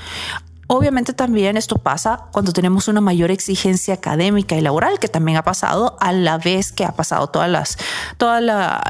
Obviamente 0.73 1.13
también 1.15 1.57
esto 1.57 1.79
pasa 1.79 2.27
cuando 2.31 2.53
tenemos 2.53 2.87
una 2.87 3.01
mayor 3.01 3.33
exigencia 3.33 3.95
académica 3.95 4.55
y 4.55 4.61
laboral, 4.61 5.01
que 5.01 5.09
también 5.09 5.37
ha 5.37 5.43
pasado 5.43 5.97
a 5.99 6.13
la 6.13 6.39
vez 6.39 6.71
que 6.71 6.85
ha 6.85 6.93
pasado 6.93 7.27
todas 7.27 7.51
las, 7.51 7.77
toda 8.19 8.41
la, 8.41 8.81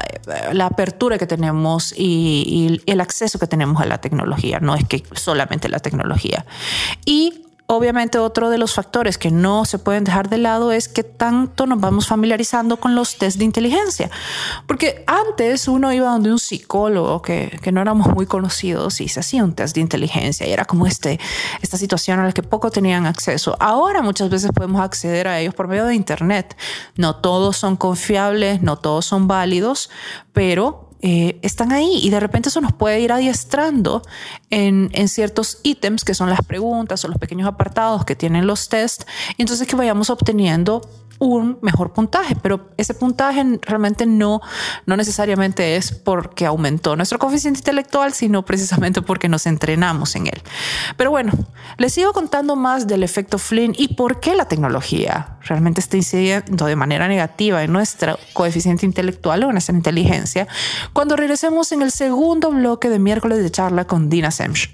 la 0.53 0.67
apertura 0.67 1.17
que 1.17 1.25
tenemos 1.25 1.91
y, 1.97 2.77
y, 2.85 2.91
el 2.91 3.01
acceso 3.01 3.39
que 3.39 3.47
tenemos 3.47 3.81
a 3.81 3.87
la 3.87 3.99
tecnología. 3.99 4.59
No 4.59 4.75
es 4.75 4.87
que 4.87 5.03
solamente 5.13 5.69
la 5.69 5.79
tecnología. 5.79 6.45
Y 7.03 7.47
Obviamente 7.73 8.17
otro 8.17 8.49
de 8.49 8.57
los 8.57 8.73
factores 8.73 9.17
que 9.17 9.31
no 9.31 9.63
se 9.63 9.79
pueden 9.79 10.03
dejar 10.03 10.27
de 10.27 10.37
lado 10.37 10.73
es 10.73 10.89
que 10.89 11.03
tanto 11.03 11.65
nos 11.65 11.79
vamos 11.79 12.05
familiarizando 12.05 12.75
con 12.75 12.95
los 12.95 13.15
test 13.15 13.37
de 13.37 13.45
inteligencia. 13.45 14.11
Porque 14.67 15.05
antes 15.07 15.69
uno 15.69 15.93
iba 15.93 16.09
donde 16.09 16.33
un 16.33 16.37
psicólogo 16.37 17.21
que, 17.21 17.57
que 17.63 17.71
no 17.71 17.79
éramos 17.79 18.07
muy 18.07 18.25
conocidos 18.25 18.99
y 18.99 19.07
se 19.07 19.21
hacía 19.21 19.45
un 19.45 19.53
test 19.55 19.75
de 19.75 19.79
inteligencia 19.79 20.45
y 20.45 20.51
era 20.51 20.65
como 20.65 20.85
este, 20.85 21.17
esta 21.61 21.77
situación 21.77 22.19
a 22.19 22.25
la 22.25 22.33
que 22.33 22.43
poco 22.43 22.71
tenían 22.71 23.05
acceso. 23.05 23.55
Ahora 23.57 24.01
muchas 24.01 24.29
veces 24.29 24.51
podemos 24.53 24.81
acceder 24.81 25.29
a 25.29 25.39
ellos 25.39 25.53
por 25.53 25.69
medio 25.69 25.85
de 25.85 25.95
Internet. 25.95 26.57
No 26.97 27.15
todos 27.15 27.55
son 27.55 27.77
confiables, 27.77 28.61
no 28.61 28.79
todos 28.79 29.05
son 29.05 29.29
válidos, 29.29 29.89
pero 30.33 30.90
eh, 31.01 31.39
están 31.41 31.71
ahí 31.71 31.99
y 32.01 32.09
de 32.09 32.19
repente 32.19 32.49
eso 32.49 32.61
nos 32.61 32.73
puede 32.73 32.99
ir 32.99 33.11
adiestrando 33.11 34.03
en, 34.49 34.89
en, 34.93 35.07
ciertos 35.07 35.59
ítems 35.63 36.03
que 36.03 36.13
son 36.13 36.29
las 36.29 36.41
preguntas 36.43 37.03
o 37.03 37.07
los 37.07 37.17
pequeños 37.17 37.47
apartados 37.47 38.05
que 38.05 38.15
tienen 38.15 38.45
los 38.45 38.69
tests 38.69 39.05
y 39.37 39.41
entonces 39.41 39.67
que 39.67 39.75
vayamos 39.75 40.09
obteniendo 40.09 40.81
un 41.21 41.59
mejor 41.61 41.93
puntaje, 41.93 42.35
pero 42.35 42.71
ese 42.77 42.95
puntaje 42.95 43.59
realmente 43.61 44.07
no, 44.07 44.41
no 44.87 44.97
necesariamente 44.97 45.75
es 45.75 45.91
porque 45.91 46.47
aumentó 46.47 46.95
nuestro 46.95 47.19
coeficiente 47.19 47.59
intelectual, 47.59 48.11
sino 48.11 48.43
precisamente 48.43 49.03
porque 49.03 49.29
nos 49.29 49.45
entrenamos 49.45 50.15
en 50.15 50.25
él. 50.25 50.41
Pero 50.97 51.11
bueno, 51.11 51.31
les 51.77 51.93
sigo 51.93 52.11
contando 52.11 52.55
más 52.55 52.87
del 52.87 53.03
efecto 53.03 53.37
Flynn 53.37 53.75
y 53.77 53.89
por 53.89 54.19
qué 54.19 54.33
la 54.33 54.45
tecnología 54.45 55.37
realmente 55.41 55.79
está 55.79 55.95
incidiendo 55.95 56.65
de 56.65 56.75
manera 56.75 57.07
negativa 57.07 57.61
en 57.61 57.71
nuestro 57.71 58.17
coeficiente 58.33 58.87
intelectual 58.87 59.43
o 59.43 59.47
en 59.47 59.51
nuestra 59.51 59.75
inteligencia 59.75 60.47
cuando 60.91 61.15
regresemos 61.15 61.71
en 61.71 61.83
el 61.83 61.91
segundo 61.91 62.49
bloque 62.49 62.89
de 62.89 62.97
miércoles 62.97 63.43
de 63.43 63.51
charla 63.51 63.85
con 63.85 64.09
Dina 64.09 64.31
Semch. 64.31 64.73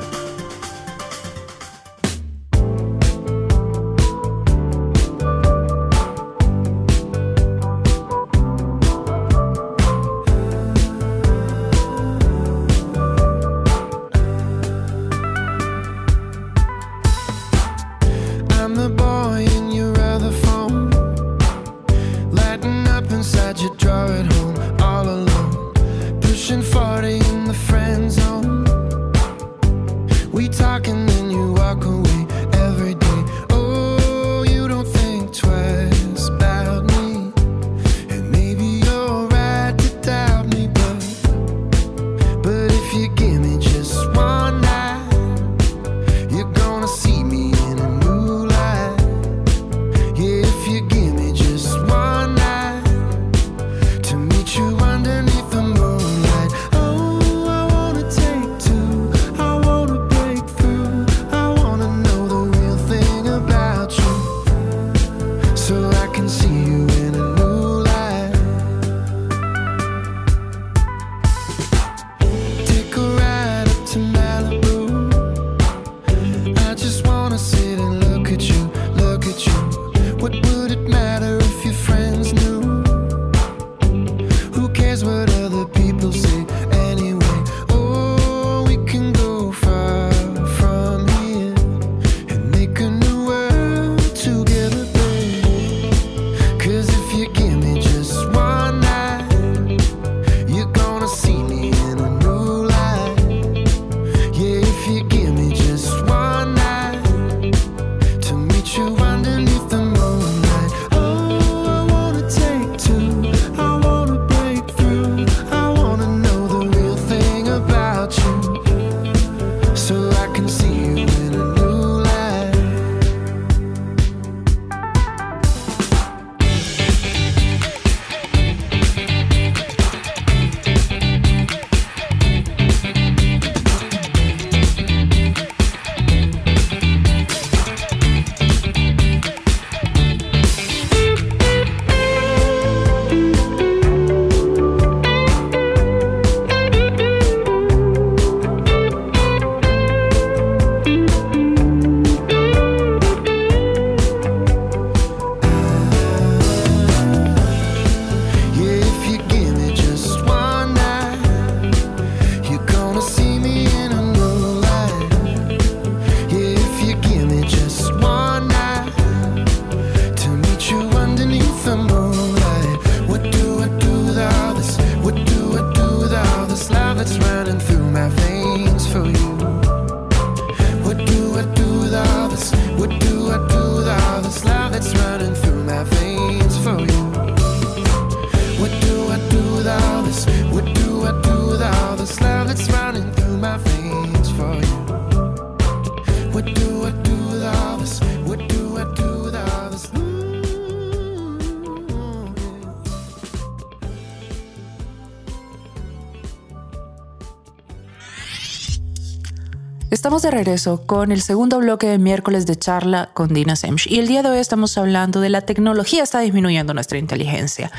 De 210.21 210.29
regreso 210.29 210.85
con 210.85 211.11
el 211.11 211.19
segundo 211.23 211.57
bloque 211.57 211.87
de 211.87 211.97
miércoles 211.97 212.45
de 212.45 212.55
charla 212.55 213.09
con 213.11 213.33
Dina 213.33 213.55
Semch 213.55 213.87
y 213.87 213.97
el 213.97 214.07
día 214.07 214.21
de 214.21 214.29
hoy 214.29 214.37
estamos 214.37 214.77
hablando 214.77 215.19
de 215.19 215.29
la 215.29 215.41
tecnología 215.41 216.03
está 216.03 216.19
disminuyendo 216.19 216.75
nuestra 216.75 216.99
inteligencia. 216.99 217.71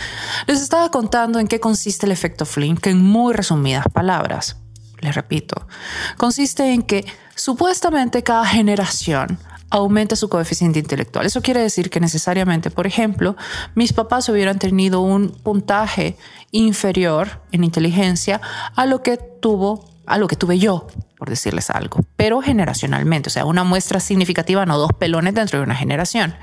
Les 0.49 0.61
estaba 0.61 0.91
contando 0.91 1.39
en 1.39 1.47
qué 1.47 1.61
consiste 1.61 2.07
el 2.07 2.11
efecto 2.11 2.45
que 2.81 2.91
en 2.91 3.01
muy 3.01 3.33
resumidas 3.33 3.85
palabras, 3.93 4.57
les 5.01 5.15
repito, 5.15 5.69
consiste 6.17 6.73
en 6.73 6.83
que 6.83 7.05
supuestamente 7.37 8.25
cada 8.25 8.45
generación 8.45 9.39
aumenta 9.71 10.17
su 10.17 10.29
coeficiente 10.29 10.81
intelectual. 10.81 11.25
Eso 11.25 11.43
quiere 11.43 11.61
decir 11.61 11.91
que 11.91 12.01
necesariamente, 12.01 12.73
por 12.73 12.89
ejemplo, 12.89 13.37
mis 13.77 13.93
papás 13.93 14.29
hubieran 14.29 14.59
tenido 14.59 15.01
un 15.01 15.31
puntaje 15.31 16.17
inferior 16.51 17.41
en 17.53 17.63
inteligencia 17.63 18.41
a 18.75 18.85
lo 18.85 19.05
que 19.05 19.17
tuvo 19.17 19.92
a 20.13 20.19
lo 20.19 20.29
que 20.29 20.37
tuve 20.37 20.59
yo, 20.59 20.87
por 21.17 21.31
decirles 21.31 21.71
algo, 21.71 22.05
pero 22.17 22.43
generacionalmente, 22.43 23.29
o 23.29 23.33
sea, 23.33 23.47
una 23.47 23.65
muestra 23.65 23.99
significativa, 23.99 24.67
no 24.67 24.77
dos 24.77 24.93
pelones 24.93 25.33
dentro 25.33 25.59
de 25.59 25.65
una 25.65 25.75
generación. 25.75 26.35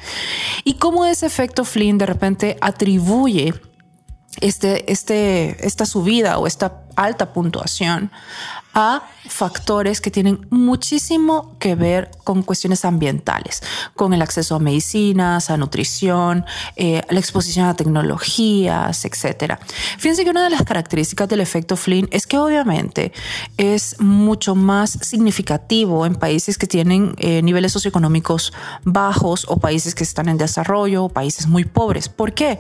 Y 0.64 0.74
cómo 0.76 1.06
ese 1.06 1.28
efecto 1.28 1.64
Flynn 1.64 2.00
de 2.00 2.08
repente 2.08 2.58
atribuye 2.62 3.54
este, 4.42 4.92
este, 4.92 5.68
esta 5.68 5.86
subida 5.86 6.40
o 6.40 6.48
esta 6.48 6.82
alta 7.00 7.32
puntuación 7.34 8.12
a 8.74 9.04
factores 9.28 10.00
que 10.00 10.12
tienen 10.12 10.48
muchísimo 10.50 11.56
que 11.60 11.76
ver 11.76 12.12
con 12.24 12.44
cuestiones 12.44 12.86
ambientales, 12.86 13.62
con 13.96 14.14
el 14.14 14.22
acceso 14.22 14.56
a 14.56 14.60
medicinas, 14.60 15.50
a 15.50 15.58
nutrición, 15.58 16.46
eh, 16.76 17.02
la 17.10 17.20
exposición 17.20 17.66
a 17.66 17.76
tecnologías, 17.76 19.06
etc. 19.06 19.56
Fíjense 19.98 20.24
que 20.24 20.30
una 20.30 20.44
de 20.44 20.50
las 20.50 20.64
características 20.64 21.28
del 21.28 21.42
efecto 21.42 21.76
Flynn 21.76 22.08
es 22.12 22.28
que 22.28 22.38
obviamente 22.38 23.12
es 23.58 24.00
mucho 24.00 24.56
más 24.56 24.92
significativo 25.02 26.06
en 26.06 26.16
países 26.16 26.58
que 26.58 26.68
tienen 26.68 27.16
eh, 27.18 27.42
niveles 27.42 27.72
socioeconómicos 27.72 28.54
bajos 28.84 29.46
o 29.48 29.58
países 29.58 29.96
que 29.96 30.04
están 30.04 30.30
en 30.30 30.38
desarrollo 30.38 31.06
o 31.06 31.10
países 31.10 31.48
muy 31.48 31.66
pobres. 31.66 32.08
¿Por 32.10 32.34
qué? 32.34 32.60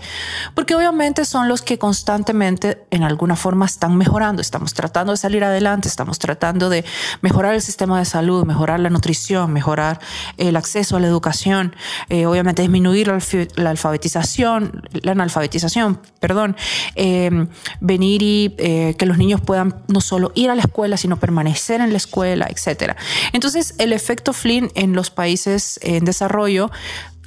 Porque 0.55 0.75
obviamente 0.75 1.25
son 1.25 1.47
los 1.47 1.61
que 1.61 1.77
constantemente 1.77 2.83
en 2.91 3.03
alguna 3.03 3.35
forma 3.35 3.65
están 3.65 3.97
mejorando 3.97 4.28
estamos 4.37 4.73
tratando 4.73 5.13
de 5.13 5.17
salir 5.17 5.43
adelante, 5.43 5.87
estamos 5.87 6.19
tratando 6.19 6.69
de 6.69 6.85
mejorar 7.21 7.55
el 7.55 7.61
sistema 7.61 7.97
de 7.99 8.05
salud, 8.05 8.45
mejorar 8.45 8.79
la 8.79 8.89
nutrición, 8.89 9.51
mejorar 9.51 9.99
el 10.37 10.55
acceso 10.55 10.97
a 10.97 10.99
la 10.99 11.07
educación, 11.07 11.75
eh, 12.09 12.25
obviamente 12.25 12.61
disminuir 12.61 13.11
la 13.55 13.69
alfabetización, 13.69 14.83
la 15.01 15.11
analfabetización, 15.11 15.99
perdón, 16.19 16.55
em, 16.95 17.47
venir 17.79 18.21
y 18.21 18.55
eh, 18.57 18.95
que 18.97 19.05
los 19.05 19.17
niños 19.17 19.41
puedan 19.41 19.83
no 19.87 20.01
solo 20.01 20.31
ir 20.35 20.49
a 20.49 20.55
la 20.55 20.61
escuela, 20.61 20.97
sino 20.97 21.17
permanecer 21.17 21.81
en 21.81 21.91
la 21.91 21.97
escuela, 21.97 22.47
etc. 22.49 22.95
Entonces, 23.33 23.75
el 23.77 23.93
efecto 23.93 24.33
Flynn 24.33 24.71
en 24.75 24.93
los 24.93 25.09
países 25.09 25.79
en 25.81 26.05
desarrollo 26.05 26.69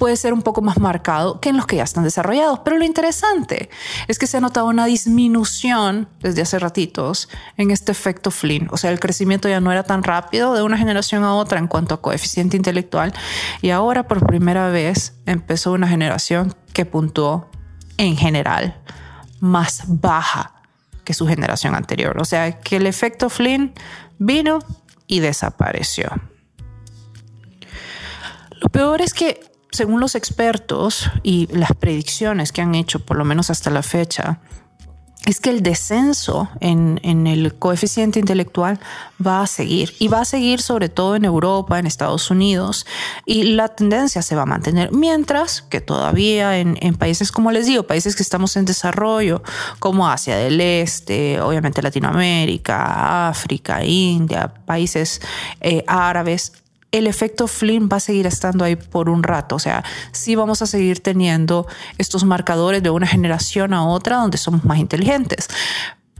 puede 0.03 0.17
ser 0.17 0.33
un 0.33 0.41
poco 0.41 0.61
más 0.61 0.79
marcado 0.79 1.39
que 1.39 1.47
en 1.47 1.55
los 1.55 1.65
que 1.65 1.77
ya 1.77 1.83
están 1.83 2.03
desarrollados. 2.03 2.59
Pero 2.65 2.75
lo 2.77 2.83
interesante 2.83 3.69
es 4.09 4.19
que 4.19 4.27
se 4.27 4.35
ha 4.35 4.41
notado 4.41 4.67
una 4.67 4.85
disminución 4.85 6.09
desde 6.19 6.41
hace 6.41 6.59
ratitos 6.59 7.29
en 7.55 7.71
este 7.71 7.93
efecto 7.93 8.29
Flynn. 8.29 8.67
O 8.71 8.75
sea, 8.75 8.91
el 8.91 8.99
crecimiento 8.99 9.47
ya 9.47 9.61
no 9.61 9.71
era 9.71 9.83
tan 9.83 10.03
rápido 10.03 10.55
de 10.55 10.61
una 10.61 10.77
generación 10.77 11.23
a 11.23 11.35
otra 11.35 11.57
en 11.57 11.67
cuanto 11.67 11.95
a 11.95 12.01
coeficiente 12.01 12.57
intelectual. 12.57 13.13
Y 13.61 13.69
ahora 13.69 14.05
por 14.05 14.27
primera 14.27 14.67
vez 14.67 15.13
empezó 15.25 15.71
una 15.71 15.87
generación 15.87 16.53
que 16.73 16.85
puntuó 16.85 17.49
en 17.95 18.17
general 18.17 18.81
más 19.39 19.83
baja 19.87 20.63
que 21.05 21.13
su 21.13 21.25
generación 21.27 21.75
anterior. 21.75 22.19
O 22.19 22.25
sea, 22.25 22.59
que 22.59 22.75
el 22.75 22.87
efecto 22.87 23.29
Flynn 23.29 23.73
vino 24.19 24.59
y 25.07 25.21
desapareció. 25.21 26.11
Lo 28.59 28.67
peor 28.67 29.01
es 29.01 29.13
que 29.13 29.52
según 29.73 29.99
los 29.99 30.15
expertos 30.15 31.09
y 31.23 31.47
las 31.47 31.73
predicciones 31.73 32.51
que 32.51 32.61
han 32.61 32.75
hecho, 32.75 32.99
por 32.99 33.17
lo 33.17 33.25
menos 33.25 33.49
hasta 33.49 33.69
la 33.71 33.81
fecha, 33.81 34.39
es 35.25 35.39
que 35.39 35.49
el 35.49 35.63
descenso 35.63 36.49
en, 36.59 36.99
el 37.27 37.55
coeficiente 37.55 38.19
intelectual 38.19 38.79
va 39.25 39.41
a 39.41 39.47
seguir 39.47 39.95
y 39.97 40.09
va 40.09 40.19
a 40.19 40.25
seguir 40.25 40.61
sobre 40.61 40.89
todo 40.89 41.15
en 41.15 41.23
Europa, 41.23 41.79
en 41.79 41.87
Estados 41.87 42.29
Unidos 42.29 42.85
y 43.25 43.43
la 43.43 43.69
tendencia 43.69 44.21
se 44.21 44.35
va 44.35 44.41
a 44.41 44.45
mantener, 44.45 44.91
mientras 44.91 45.61
que 45.61 45.79
todavía 45.79 46.57
en, 46.57 46.75
países, 46.95 47.31
como 47.31 47.51
les 47.51 47.67
digo, 47.67 47.83
países 47.83 48.17
que 48.17 48.23
estamos 48.23 48.57
en 48.57 48.65
desarrollo, 48.65 49.41
como 49.79 50.09
Asia 50.09 50.35
del 50.35 50.59
Este, 50.59 51.39
obviamente 51.39 51.81
Latinoamérica, 51.81 53.29
África, 53.29 53.83
India, 53.83 54.53
países 54.65 55.21
eh, 55.61 55.85
árabes, 55.87 56.51
el 56.93 57.07
efecto 57.07 57.47
Flynn 57.47 57.89
va 57.91 57.97
a 57.97 57.99
seguir 57.99 58.27
estando 58.27 58.63
ahí 58.63 58.75
por 58.77 59.09
un 59.09 59.23
rato. 59.23 59.55
O 59.55 59.59
sea, 59.59 59.83
sí 60.11 60.35
vamos 60.35 60.61
a 60.61 60.67
seguir 60.67 61.01
teniendo 61.01 61.67
estos 61.97 62.23
marcadores 62.23 62.81
de 62.81 62.91
una 62.91 63.07
generación 63.07 63.73
a 63.73 63.85
otra 63.85 64.17
donde 64.17 64.37
somos 64.37 64.63
más 64.63 64.77
inteligentes. 64.77 65.49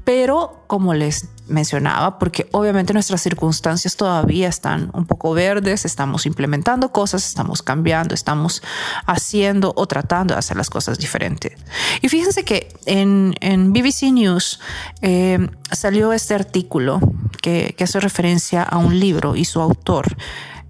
Pero 0.04 0.66
como 0.68 0.94
les 0.94 1.30
mencionaba, 1.48 2.18
porque 2.18 2.48
obviamente 2.52 2.92
nuestras 2.92 3.22
circunstancias 3.22 3.96
todavía 3.96 4.50
están 4.50 4.90
un 4.94 5.06
poco 5.06 5.34
verdes, 5.34 5.86
estamos 5.86 6.26
implementando 6.26 6.92
cosas, 6.92 7.26
estamos 7.26 7.62
cambiando, 7.62 8.16
estamos 8.16 8.64
haciendo 9.06 9.74
o 9.76 9.86
tratando 9.86 10.34
de 10.34 10.40
hacer 10.40 10.58
las 10.58 10.70
cosas 10.70 10.98
diferentes. 10.98 11.54
Y 12.02 12.10
fíjense 12.10 12.44
que 12.44 12.74
en, 12.86 13.34
BBC 13.72 14.12
News 14.12 14.60
eh, 15.02 15.48
salió 15.72 16.12
este 16.12 16.34
artículo 16.34 17.00
que, 17.42 17.76
que 17.78 17.84
hace 17.84 18.00
referencia 18.00 18.64
a 18.64 18.78
un 18.78 19.00
libro 19.00 19.36
y 19.36 19.46
su 19.46 19.62
autor 19.62 20.18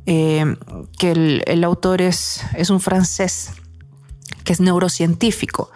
eh, 0.06 0.56
que 0.98 1.42
el, 1.46 1.64
autor 1.64 2.02
es, 2.02 2.42
es 2.56 2.70
un 2.70 2.80
francés 2.80 3.52
que 4.44 4.54
es 4.54 4.60
neurocientífico. 4.60 5.72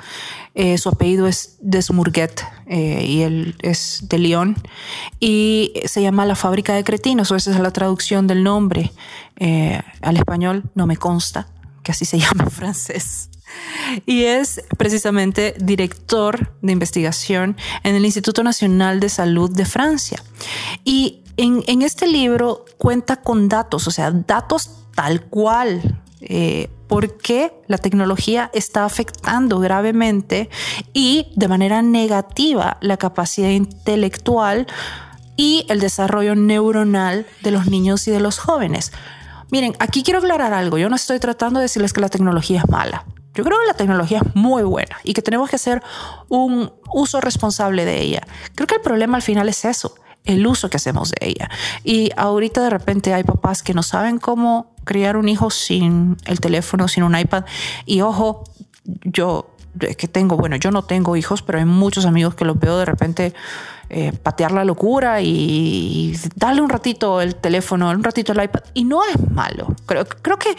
Eh, 0.54 0.78
su 0.78 0.90
apellido 0.90 1.28
es 1.28 1.58
Desmourguet 1.62 2.44
eh, 2.66 3.06
y 3.08 3.22
él 3.22 3.56
es 3.62 4.06
de 4.10 4.18
Lyon 4.18 4.56
y 5.20 5.74
se 5.86 6.02
llama 6.02 6.26
La 6.26 6.36
fábrica 6.36 6.74
de 6.74 6.84
cretinos, 6.84 7.32
o 7.32 7.36
esa 7.36 7.52
es 7.52 7.60
la 7.60 7.72
traducción 7.72 8.28
del 8.28 8.44
nombre 8.44 8.92
al 10.02 10.18
español, 10.18 10.63
no 10.74 10.88
me 10.88 10.98
consta 10.98 11.48
que 11.84 11.92
así 11.92 12.06
se 12.06 12.20
llama 12.20 12.46
en 12.46 12.52
francés. 12.52 13.30
Y 14.06 14.24
es 14.24 14.62
precisamente 14.78 15.56
director 15.58 16.54
de 16.62 16.74
investigación 16.74 17.56
en 17.84 17.96
el 17.96 18.04
Instituto 18.04 18.44
Nacional 18.44 19.00
de 19.00 19.08
Salud 19.08 19.50
de 19.50 19.66
Francia. 19.66 20.22
Y 20.84 21.24
en, 21.38 21.82
este 21.82 22.08
libro 22.08 22.65
cuenta 22.78 23.21
con 23.21 23.47
datos, 23.47 23.88
o 23.88 23.91
sea, 23.91 24.12
datos 24.12 24.86
tal 24.95 25.21
cual. 25.21 26.02
Eh, 26.19 26.69
por 26.88 27.17
qué 27.17 27.54
la 27.67 27.78
tecnología 27.78 28.50
está 28.54 28.86
afectando 28.86 29.60
gravemente 29.60 30.50
y 30.93 31.32
de 31.36 31.47
manera 31.47 31.82
negativa 31.82 32.78
la 32.82 32.97
capacidad 32.97 33.50
intelectual 33.50 34.67
y 35.36 35.65
el 35.69 35.80
desarrollo 35.80 36.34
neuronal 36.36 37.28
de 37.43 37.52
los 37.52 37.67
niños 37.67 38.08
y 38.08 38.12
de 38.12 38.19
los 38.19 38.39
jóvenes. 38.39 38.91
Miren, 39.52 39.76
aquí 39.80 40.02
quiero 40.04 40.19
aclarar 40.19 40.54
algo. 40.54 40.78
Yo 40.78 40.89
no 40.89 40.95
estoy 40.95 41.19
tratando 41.19 41.60
de 41.60 41.65
decirles 41.65 41.93
que 41.93 42.02
la 42.02 42.10
tecnología 42.10 42.60
es 42.60 42.69
mala. 42.69 43.06
Yo 43.34 43.43
creo 43.43 43.60
que 43.60 43.67
la 43.67 43.76
tecnología 43.76 44.21
es 44.26 44.36
muy 44.36 44.63
buena 44.63 44.97
y 45.04 45.13
que 45.13 45.21
tenemos 45.21 45.50
que 45.50 45.58
hacer 45.58 45.84
un 46.28 46.73
uso 46.91 47.21
responsable 47.21 47.86
de 47.86 48.02
ella. 48.02 48.21
Creo 48.56 48.65
que 48.65 48.76
el 48.76 48.82
problema 48.82 49.15
al 49.15 49.21
final 49.21 49.47
es 49.47 49.63
eso, 49.63 49.93
el 50.28 50.46
uso 50.46 50.70
que 50.70 50.78
hacemos 50.78 51.12
de 51.12 51.28
ella. 51.28 51.50
Y 51.84 52.12
ahorita 52.16 52.62
de 52.62 52.70
repente 52.70 53.13
hay 53.13 53.24
papás 53.24 53.63
que 53.63 53.74
no 53.74 53.82
saben 53.82 54.20
cómo 54.20 54.76
criar 54.84 55.18
un 55.18 55.28
hijo 55.28 55.50
sin 55.50 56.18
el 56.26 56.40
teléfono, 56.40 56.88
sin 56.88 57.04
un 57.04 57.18
iPad. 57.18 57.46
Y 57.86 58.02
ojo, 58.02 58.44
yo 59.04 59.54
que 59.98 60.08
tengo, 60.08 60.38
bueno, 60.38 60.56
yo 60.56 60.72
no 60.72 60.84
tengo 60.84 61.16
hijos, 61.16 61.42
pero 61.42 61.60
hay 61.60 61.66
muchos 61.66 62.06
amigos 62.06 62.36
que 62.36 62.46
los 62.46 62.60
veo 62.60 62.78
de 62.80 62.86
repente 62.86 63.34
eh, 63.90 64.12
patear 64.12 64.52
la 64.52 64.66
locura 64.66 65.22
y, 65.22 66.18
darle 66.36 66.62
un 66.62 66.70
ratito 66.70 67.22
el 67.22 67.36
teléfono, 67.36 67.90
un 67.90 68.04
ratito 68.04 68.32
el 68.34 68.44
iPad. 68.44 68.62
Y 68.74 68.84
no 68.84 69.02
es 69.04 69.32
malo. 69.32 69.76
Creo, 69.86 70.06
creo 70.06 70.38
que 70.38 70.56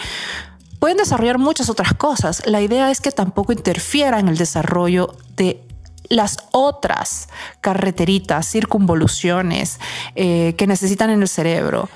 pueden 0.78 0.96
desarrollar 0.96 1.38
muchas 1.38 1.68
otras 1.68 1.94
cosas. 1.94 2.46
La 2.46 2.62
idea 2.62 2.90
es 2.90 3.00
que 3.00 3.10
tampoco 3.10 3.52
interfiera 3.52 4.18
en 4.18 4.28
el 4.28 4.36
desarrollo 4.36 5.14
de 5.36 5.67
las 6.08 6.38
otras 6.52 7.28
carreteritas, 7.60 8.50
circunvoluciones 8.50 9.78
eh, 10.14 10.54
que 10.56 10.66
necesitan 10.66 11.10
en 11.10 11.22
el 11.22 11.28
cerebro, 11.28 11.88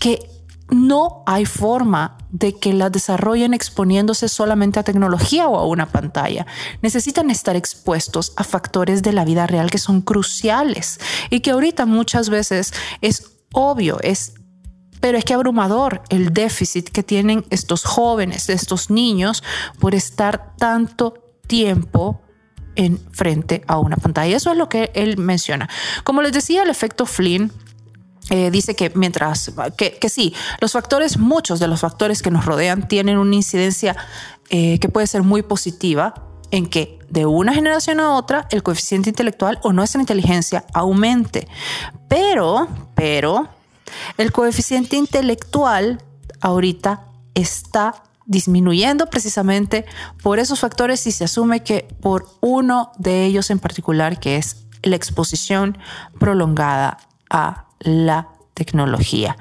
que 0.00 0.30
no 0.70 1.22
hay 1.26 1.44
forma 1.44 2.18
de 2.30 2.54
que 2.54 2.72
las 2.72 2.90
desarrollen 2.90 3.54
exponiéndose 3.54 4.28
solamente 4.28 4.80
a 4.80 4.82
tecnología 4.82 5.46
o 5.46 5.58
a 5.58 5.66
una 5.66 5.86
pantalla. 5.86 6.46
Necesitan 6.82 7.30
estar 7.30 7.54
expuestos 7.54 8.32
a 8.36 8.44
factores 8.44 9.02
de 9.02 9.12
la 9.12 9.24
vida 9.24 9.46
real 9.46 9.70
que 9.70 9.78
son 9.78 10.00
cruciales 10.00 10.98
y 11.30 11.40
que 11.40 11.50
ahorita 11.50 11.86
muchas 11.86 12.30
veces 12.30 12.72
es 13.02 13.32
obvio, 13.52 13.98
es 14.00 14.34
pero 15.00 15.18
es 15.18 15.24
que 15.26 15.34
abrumador 15.34 16.00
el 16.08 16.32
déficit 16.32 16.88
que 16.88 17.02
tienen 17.02 17.44
estos 17.50 17.84
jóvenes, 17.84 18.48
estos 18.48 18.88
niños, 18.88 19.42
por 19.78 19.94
estar 19.94 20.56
tanto 20.56 21.12
tiempo 21.46 22.23
en 22.76 22.98
frente 23.12 23.62
a 23.66 23.78
una 23.78 23.96
pantalla. 23.96 24.36
Eso 24.36 24.50
es 24.50 24.56
lo 24.56 24.68
que 24.68 24.90
él 24.94 25.18
menciona. 25.18 25.68
Como 26.04 26.22
les 26.22 26.32
decía, 26.32 26.62
el 26.62 26.70
efecto 26.70 27.06
Flynn 27.06 27.52
eh, 28.30 28.50
dice 28.50 28.74
que 28.74 28.90
mientras, 28.94 29.52
que, 29.76 30.08
sí, 30.08 30.34
los 30.60 30.72
factores, 30.72 31.18
muchos 31.18 31.60
de 31.60 31.68
los 31.68 31.80
factores 31.80 32.22
que 32.22 32.30
nos 32.30 32.46
rodean 32.46 32.88
tienen 32.88 33.18
una 33.18 33.34
incidencia 33.34 33.96
eh, 34.50 34.78
que 34.78 34.88
puede 34.88 35.06
ser 35.06 35.22
muy 35.22 35.42
positiva 35.42 36.14
en 36.50 36.66
que 36.66 36.98
de 37.10 37.26
una 37.26 37.52
generación 37.52 38.00
a 38.00 38.14
otra 38.14 38.46
el 38.50 38.62
coeficiente 38.62 39.10
intelectual 39.10 39.58
o 39.62 39.72
nuestra 39.72 40.00
inteligencia 40.00 40.64
aumente. 40.72 41.48
Pero, 42.08 42.68
pero, 42.94 43.48
el 44.16 44.32
coeficiente 44.32 44.96
intelectual 44.96 46.00
ahorita 46.40 47.06
está 47.34 48.04
disminuyendo 48.26 49.06
precisamente 49.06 49.84
por 50.22 50.38
esos 50.38 50.60
factores 50.60 51.06
y 51.06 51.12
se 51.12 51.24
asume 51.24 51.62
que 51.62 51.88
por 52.00 52.26
uno 52.40 52.92
de 52.98 53.24
ellos 53.24 53.50
en 53.50 53.58
particular, 53.58 54.18
que 54.18 54.36
es 54.36 54.66
la 54.82 54.96
exposición 54.96 55.78
prolongada 56.18 56.98
a 57.30 57.66
la 57.80 58.28
tecnología. 58.54 59.36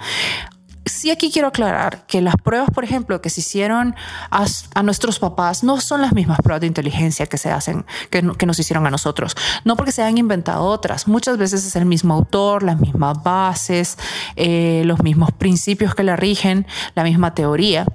Sí, 0.86 1.12
aquí 1.12 1.32
quiero 1.32 1.48
aclarar 1.48 2.06
que 2.08 2.22
las 2.22 2.36
pruebas, 2.36 2.69
por 2.72 2.84
ejemplo, 2.84 3.22
que 3.22 3.30
se 3.30 3.39
hicieron 3.39 3.96
a, 4.30 4.84
nuestros 4.84 5.17
papás 5.17 5.63
no 5.63 5.80
son 5.80 6.02
las 6.02 6.12
mismas 6.12 6.39
pruebas 6.43 6.60
de 6.60 6.67
inteligencia 6.67 7.26
que 7.26 7.38
se 7.38 7.50
hacen, 7.50 7.86
que, 8.10 8.22
nos 8.22 8.60
hicieron 8.60 8.86
a 8.86 8.89
nosotros. 8.89 9.38
No 9.63 9.78
porque 9.78 9.93
se 9.93 10.02
hayan 10.02 10.17
inventado 10.17 10.65
otras. 10.65 11.08
Muchas 11.08 11.38
veces 11.38 11.65
es 11.65 11.78
el 11.78 11.86
mismo 11.86 12.13
autor, 12.13 12.63
las 12.63 12.82
mismas 12.82 13.24
bases, 13.24 13.98
eh, 14.36 14.84
los 14.86 15.02
mismos 15.04 15.32
principios 15.32 15.96
que 15.96 16.04
la 16.04 16.17
rigen, 16.17 16.67
la 16.96 17.04
misma 17.04 17.34
teoría 17.34 17.86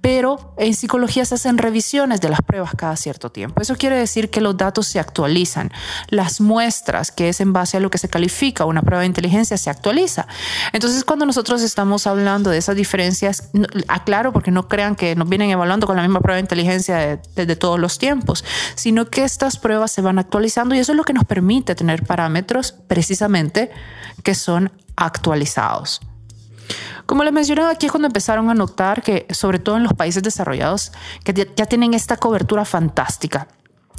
pero 0.00 0.54
en 0.56 0.74
psicología 0.74 1.24
se 1.24 1.34
hacen 1.34 1.58
revisiones 1.58 2.20
de 2.20 2.28
las 2.28 2.40
pruebas 2.42 2.72
cada 2.76 2.96
cierto 2.96 3.30
tiempo. 3.30 3.60
Eso 3.60 3.76
quiere 3.76 3.96
decir 3.96 4.30
que 4.30 4.40
los 4.40 4.56
datos 4.56 4.86
se 4.86 4.98
actualizan. 4.98 5.70
Las 6.08 6.40
muestras, 6.40 7.12
que 7.12 7.28
es 7.28 7.40
en 7.40 7.52
base 7.52 7.76
a 7.76 7.80
lo 7.80 7.90
que 7.90 7.98
se 7.98 8.08
califica 8.08 8.64
una 8.64 8.82
prueba 8.82 9.00
de 9.00 9.06
inteligencia, 9.06 9.58
se 9.58 9.68
actualiza. 9.68 10.26
Entonces, 10.72 11.04
cuando 11.04 11.26
nosotros 11.26 11.62
estamos 11.62 12.06
hablando 12.06 12.50
de 12.50 12.58
esas 12.58 12.76
diferencias, 12.76 13.50
aclaro 13.88 14.32
porque 14.32 14.50
no 14.50 14.68
crean 14.68 14.96
que 14.96 15.14
nos 15.16 15.28
vienen 15.28 15.50
evaluando 15.50 15.86
con 15.86 15.96
la 15.96 16.02
misma 16.02 16.20
prueba 16.20 16.36
de 16.36 16.42
inteligencia 16.42 17.20
desde 17.36 17.56
todos 17.56 17.78
los 17.78 17.98
tiempos, 17.98 18.44
sino 18.74 19.06
que 19.06 19.24
estas 19.24 19.58
pruebas 19.58 19.92
se 19.92 20.00
van 20.00 20.18
actualizando 20.18 20.74
y 20.74 20.78
eso 20.78 20.92
es 20.92 20.96
lo 20.96 21.04
que 21.04 21.12
nos 21.12 21.24
permite 21.24 21.74
tener 21.74 22.04
parámetros 22.04 22.72
precisamente 22.72 23.70
que 24.22 24.34
son 24.34 24.72
actualizados. 24.96 26.00
Como 27.06 27.24
les 27.24 27.32
mencionaba, 27.32 27.70
aquí 27.70 27.86
es 27.86 27.92
cuando 27.92 28.06
empezaron 28.06 28.50
a 28.50 28.54
notar 28.54 29.02
que, 29.02 29.26
sobre 29.30 29.58
todo 29.58 29.76
en 29.76 29.82
los 29.82 29.94
países 29.94 30.22
desarrollados, 30.22 30.92
que 31.24 31.48
ya 31.56 31.66
tienen 31.66 31.94
esta 31.94 32.16
cobertura 32.16 32.64
fantástica 32.64 33.48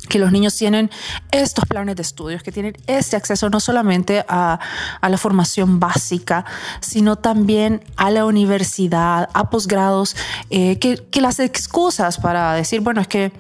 que 0.10 0.20
los 0.20 0.32
niños 0.32 0.56
tienen 0.56 0.90
estos 1.32 1.66
planes 1.66 1.96
de 1.96 2.02
estudios, 2.02 2.44
que 2.44 2.52
tienen 2.52 2.76
este 2.88 3.16
acceso 3.16 3.50
no 3.50 3.60
solamente 3.60 4.26
a, 4.28 4.60
la 5.02 5.18
formación 5.18 5.80
básica, 5.80 6.46
sino 6.80 7.18
también 7.18 7.84
a 7.96 8.12
la 8.12 8.26
universidad, 8.26 9.30
a 9.34 9.50
posgrados, 9.50 10.16
eh, 10.50 10.80
que, 10.80 11.22
las 11.22 11.40
excusas 11.40 12.18
para 12.18 12.54
decir, 12.54 12.82
bueno, 12.82 13.00
es 13.00 13.08
que 13.08 13.32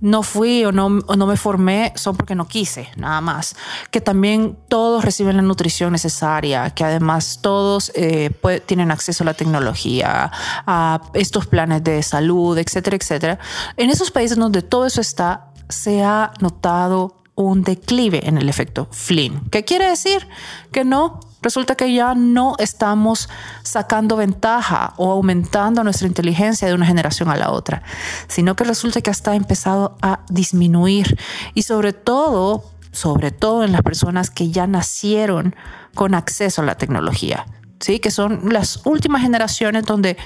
no 0.00 0.22
fui 0.22 0.64
o 0.64 0.72
no, 0.72 0.88
no 0.88 1.26
me 1.26 1.36
formé 1.36 1.92
son 1.96 2.16
porque 2.16 2.34
no 2.34 2.46
quise, 2.46 2.88
nada 2.96 3.20
más. 3.20 3.56
Que 3.90 4.00
también 4.00 4.58
todos 4.68 5.04
reciben 5.04 5.36
la 5.36 5.42
nutrición 5.42 5.92
necesaria, 5.92 6.70
que 6.70 6.84
además 6.84 7.40
todos 7.42 7.92
eh, 7.94 8.30
tienen 8.66 8.90
acceso 8.90 9.24
a 9.24 9.26
la 9.26 9.34
tecnología, 9.34 10.30
a 10.66 11.00
estos 11.14 11.46
planes 11.46 11.82
de 11.84 12.02
salud, 12.02 12.56
etcétera, 12.58 12.96
etcétera. 12.96 13.38
En 13.76 13.90
esos 13.90 14.10
países 14.10 14.36
donde 14.36 14.62
todo 14.62 14.86
eso 14.86 15.00
está, 15.00 15.52
se 15.68 16.02
ha 16.02 16.32
notado 16.40 17.16
un 17.34 17.62
declive 17.62 18.26
en 18.26 18.38
el 18.38 18.48
efecto 18.48 18.88
Flynn. 18.90 19.48
¿Qué 19.50 19.64
quiere 19.64 19.88
decir? 19.88 20.26
Que 20.72 20.84
no, 20.84 21.20
resulta 21.42 21.74
que 21.74 21.92
ya 21.92 22.14
no 22.14 22.56
estamos 22.58 23.28
sacando 23.66 24.16
ventaja 24.16 24.94
o 24.96 25.10
aumentando 25.10 25.82
nuestra 25.82 26.06
inteligencia 26.06 26.68
de 26.68 26.74
una 26.74 26.86
generación 26.86 27.28
a 27.28 27.36
la 27.36 27.50
otra, 27.50 27.82
sino 28.28 28.54
que 28.54 28.64
resulta 28.64 29.00
que 29.00 29.10
hasta 29.10 29.32
ha 29.32 29.34
empezado 29.34 29.96
a 30.02 30.20
disminuir 30.28 31.18
y 31.54 31.62
sobre 31.62 31.92
todo, 31.92 32.64
sobre 32.92 33.32
todo 33.32 33.64
en 33.64 33.72
las 33.72 33.82
personas 33.82 34.30
que 34.30 34.50
ya 34.50 34.66
nacieron 34.66 35.56
con 35.94 36.14
acceso 36.14 36.62
a 36.62 36.64
la 36.64 36.76
tecnología. 36.76 37.46
¿Sí? 37.78 37.98
que 37.98 38.10
son 38.10 38.40
las 38.50 38.86
últimas 38.86 39.20
generaciones 39.20 39.84
donde 39.84 40.16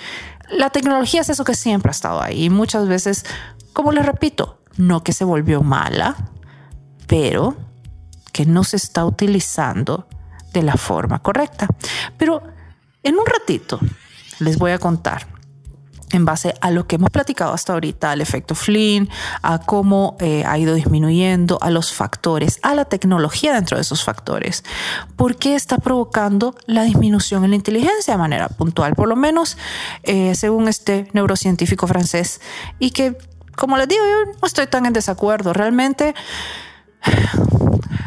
la 0.50 0.70
tecnología 0.70 1.22
es 1.22 1.30
eso 1.30 1.42
que 1.42 1.54
siempre 1.54 1.90
ha 1.90 1.90
estado 1.90 2.22
ahí. 2.22 2.44
Y 2.44 2.50
muchas 2.50 2.86
veces, 2.86 3.26
como 3.72 3.90
les 3.90 4.06
repito, 4.06 4.60
no 4.76 5.02
que 5.02 5.12
se 5.12 5.24
volvió 5.24 5.60
mala, 5.60 6.16
pero 7.08 7.56
que 8.32 8.46
no 8.46 8.62
se 8.62 8.76
está 8.76 9.04
utilizando 9.04 10.06
de 10.52 10.62
la 10.62 10.74
forma 10.74 11.18
correcta. 11.18 11.66
Pero 12.16 12.42
en 13.02 13.16
un 13.16 13.26
ratito 13.26 13.78
les 14.38 14.58
voy 14.58 14.72
a 14.72 14.78
contar 14.78 15.26
en 16.12 16.24
base 16.24 16.54
a 16.60 16.70
lo 16.72 16.88
que 16.88 16.96
hemos 16.96 17.10
platicado 17.10 17.52
hasta 17.52 17.72
ahorita, 17.72 18.10
al 18.10 18.20
efecto 18.20 18.56
Flynn, 18.56 19.08
a 19.42 19.60
cómo 19.60 20.16
eh, 20.18 20.42
ha 20.44 20.58
ido 20.58 20.74
disminuyendo, 20.74 21.58
a 21.60 21.70
los 21.70 21.92
factores, 21.92 22.58
a 22.62 22.74
la 22.74 22.84
tecnología 22.84 23.54
dentro 23.54 23.76
de 23.76 23.82
esos 23.82 24.02
factores, 24.02 24.64
por 25.14 25.36
qué 25.36 25.54
está 25.54 25.78
provocando 25.78 26.56
la 26.66 26.82
disminución 26.82 27.44
en 27.44 27.50
la 27.50 27.56
inteligencia 27.56 28.14
de 28.14 28.18
manera 28.18 28.48
puntual, 28.48 28.96
por 28.96 29.08
lo 29.08 29.14
menos 29.14 29.56
eh, 30.02 30.34
según 30.34 30.66
este 30.66 31.08
neurocientífico 31.12 31.86
francés, 31.86 32.40
y 32.80 32.90
que 32.90 33.16
como 33.60 33.76
les 33.76 33.88
digo, 33.88 34.02
yo 34.02 34.32
no 34.40 34.46
estoy 34.46 34.66
tan 34.66 34.86
en 34.86 34.94
desacuerdo. 34.94 35.52
Realmente, 35.52 36.14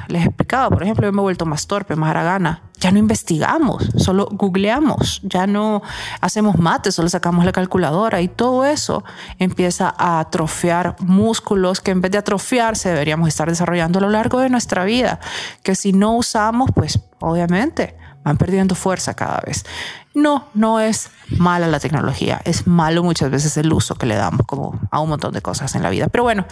les 0.08 0.24
he 0.24 0.26
explicado, 0.26 0.70
por 0.70 0.84
ejemplo, 0.84 1.06
yo 1.08 1.12
me 1.12 1.20
he 1.20 1.22
vuelto 1.22 1.46
más 1.46 1.68
torpe, 1.68 1.96
más 1.96 2.10
haragana. 2.10 2.64
Ya 2.80 2.92
no 2.92 3.00
investigamos, 3.00 3.92
solo 3.98 4.28
googleamos, 4.32 5.22
ya 5.24 5.48
no 5.48 5.82
hacemos 6.20 6.58
mates, 6.58 6.96
solo 6.96 7.08
sacamos 7.08 7.46
la 7.46 7.54
calculadora 7.54 8.20
y 8.20 8.28
todo 8.28 8.66
eso 8.66 9.06
empieza 9.40 9.94
a 9.98 10.20
atrofiar 10.20 10.98
músculos 11.00 11.80
que 11.80 11.92
en 11.92 12.02
vez 12.02 12.12
de 12.12 12.18
atrofiarse 12.18 12.90
deberíamos 12.90 13.30
estar 13.30 13.48
desarrollando 13.48 14.00
a 14.00 14.02
lo 14.02 14.10
largo 14.10 14.40
de 14.40 14.50
nuestra 14.50 14.84
vida, 14.84 15.22
que 15.62 15.76
si 15.76 15.94
no 15.94 16.18
usamos, 16.18 16.72
pues 16.76 17.00
obviamente 17.20 17.96
van 18.24 18.38
perdiendo 18.38 18.76
fuerza 18.76 19.14
cada 19.14 19.42
vez. 19.46 19.66
No, 20.14 20.48
no 20.54 20.80
es 20.80 21.10
mala 21.38 21.68
la 21.68 21.80
tecnología, 21.80 22.42
es 22.46 22.68
malo 22.68 23.04
muchas 23.04 23.32
veces 23.32 23.58
el 23.58 23.72
uso 23.74 23.96
que 23.96 24.06
le 24.06 24.16
damos 24.16 24.46
como 24.46 24.80
a 24.92 25.00
un 25.00 25.10
montón 25.10 25.34
de 25.34 25.42
cosas 25.42 25.76
en 25.76 25.84
la 25.84 25.90
vida. 25.90 26.08
Pero 26.08 26.24
bueno, 26.24 26.46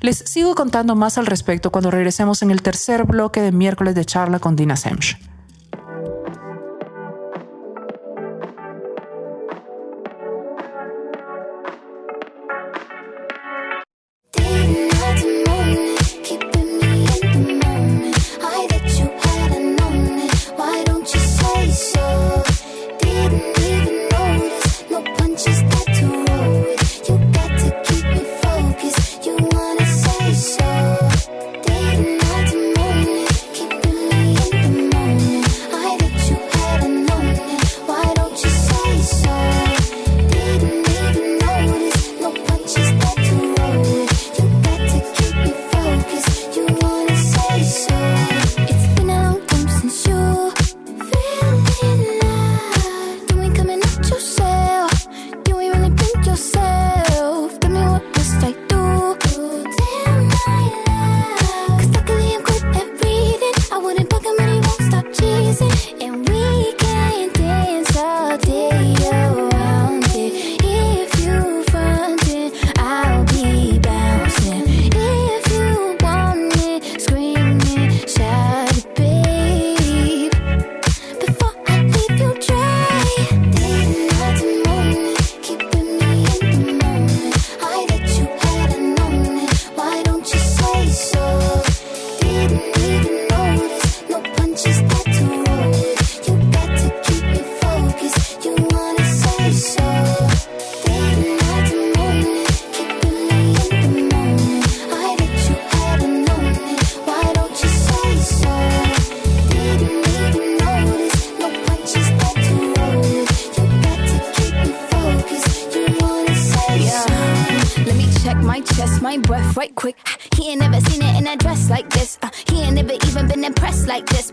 les 0.00 0.18
sigo 0.18 0.54
contando 0.54 0.94
más 0.94 1.18
al 1.18 1.26
respecto 1.26 1.70
cuando 1.70 1.90
regresemos 1.90 2.42
en 2.42 2.50
el 2.50 2.62
tercer 2.62 3.04
bloque 3.04 3.40
de 3.40 3.52
miércoles 3.52 3.94
de 3.94 4.04
charla 4.04 4.38
con 4.38 4.56
Dina 4.56 4.76
Semch. 4.76 5.18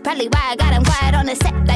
Probably 0.06 0.28
why 0.28 0.50
I 0.50 0.54
got 0.54 0.72
him 0.72 0.84
quiet 0.84 1.16
on 1.16 1.26
the 1.26 1.34
set. 1.34 1.66
Like 1.66 1.75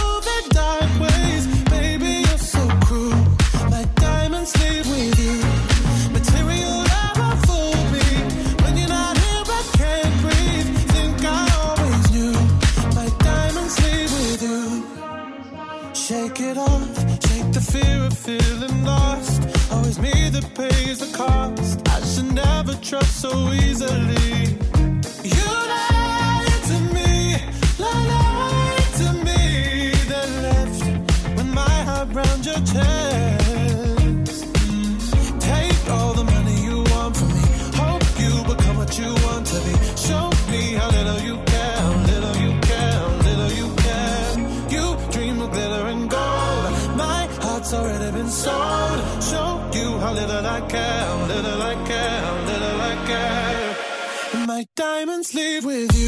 that 20.41 20.55
pays 20.55 20.99
the 20.99 21.17
cost. 21.17 21.87
I 21.87 22.01
should 22.05 22.33
never 22.33 22.73
trust 22.75 23.21
so 23.21 23.31
easily. 23.53 24.57
You 25.23 25.45
lied 25.73 26.63
to 26.69 26.77
me, 26.95 27.37
lied 27.79 28.89
to 29.01 29.07
me, 29.25 29.91
then 30.11 30.29
left 30.43 30.83
with 31.37 31.47
my 31.47 31.77
heart 31.87 32.09
round 32.13 32.45
your 32.45 32.61
chest. 32.73 34.45
Take 35.39 35.89
all 35.89 36.13
the 36.13 36.23
money 36.23 36.57
you 36.67 36.83
want 36.91 37.15
from 37.17 37.29
me. 37.29 37.43
Hope 37.81 38.03
you 38.19 38.33
become 38.53 38.77
what 38.77 38.97
you 38.97 39.13
want 39.25 39.45
to 39.47 39.59
be. 39.65 39.80
like 50.73 50.83
her, 50.83 51.27
little 51.27 51.57
like 51.57 51.87
her, 51.87 52.45
little 52.45 52.77
like 52.77 53.07
her. 53.07 54.45
My 54.47 54.65
diamonds 54.75 55.33
leave 55.33 55.65
with 55.65 55.95
you. 55.95 56.00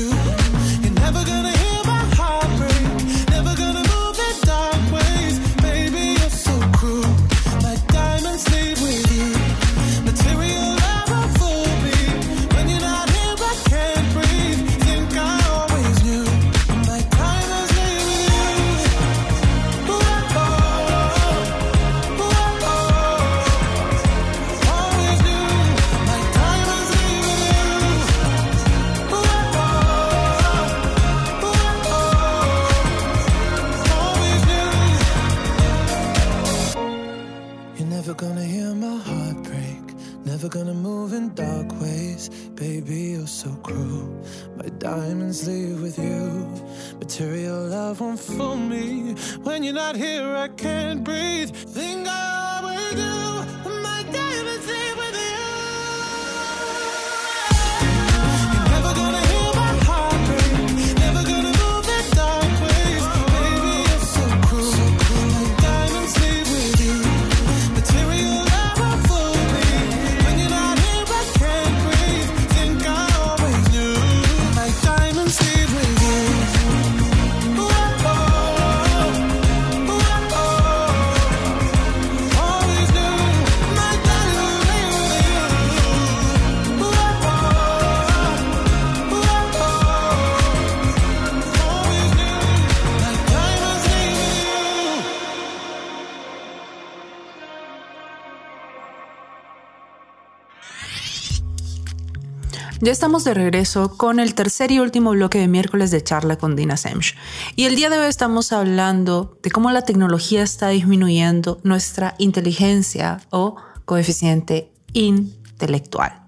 Ya 102.83 102.91
estamos 102.91 103.23
de 103.23 103.33
regreso 103.33 103.95
con 103.95 104.19
el 104.19 104.35
tercer 104.35 104.69
y 104.73 104.79
último 104.79 105.11
bloque 105.11 105.39
de 105.39 105.47
miércoles 105.47 105.89
de 105.89 106.03
charla 106.03 106.35
con 106.35 106.57
Dina 106.57 106.75
Semch. 106.75 107.15
Y 107.55 107.63
el 107.63 107.77
día 107.77 107.89
de 107.89 107.97
hoy 107.97 108.07
estamos 108.07 108.51
hablando 108.51 109.37
de 109.41 109.51
cómo 109.51 109.71
la 109.71 109.83
tecnología 109.83 110.43
está 110.43 110.67
disminuyendo 110.67 111.61
nuestra 111.63 112.13
inteligencia 112.17 113.21
o 113.29 113.55
coeficiente 113.85 114.73
intelectual. 114.91 116.25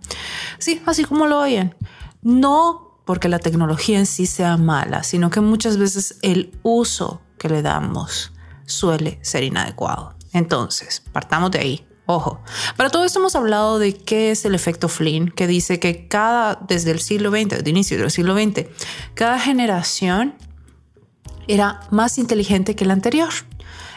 Sí, 0.58 0.82
así 0.86 1.04
como 1.04 1.28
lo 1.28 1.42
oyen. 1.42 1.76
No 2.22 3.02
porque 3.04 3.28
la 3.28 3.40
tecnología 3.40 4.00
en 4.00 4.06
sí 4.06 4.26
sea 4.26 4.56
mala, 4.56 5.04
sino 5.04 5.30
que 5.30 5.42
muchas 5.42 5.76
veces 5.76 6.16
el 6.22 6.58
uso 6.64 7.22
que 7.38 7.50
le 7.50 7.64
damos 7.64 8.32
suele 8.66 9.20
ser 9.24 9.44
inadecuado. 9.44 10.16
Entonces, 10.32 11.04
partamos 11.12 11.52
de 11.52 11.60
ahí. 11.60 11.85
Ojo, 12.08 12.40
para 12.78 12.90
todo 12.90 13.04
esto 13.04 13.20
hemos 13.20 13.36
hablado 13.36 13.80
de 13.80 13.96
qué 13.96 14.32
es 14.32 14.46
el 14.46 14.54
efecto 14.54 14.90
Flynn, 14.90 15.30
que 15.30 15.48
dice 15.48 15.80
que 15.80 16.08
cada, 16.08 16.60
desde 16.68 16.92
el 16.92 17.00
siglo 17.00 17.32
XX, 17.32 17.50
desde 17.50 17.62
el 17.64 17.68
inicio 17.70 17.98
del 17.98 18.12
siglo 18.12 18.36
XX, 18.36 18.68
cada 19.16 19.40
generación 19.40 20.36
era 21.48 21.82
más 21.90 22.18
inteligente 22.18 22.76
que 22.76 22.86
la 22.86 22.94
anterior 22.94 23.30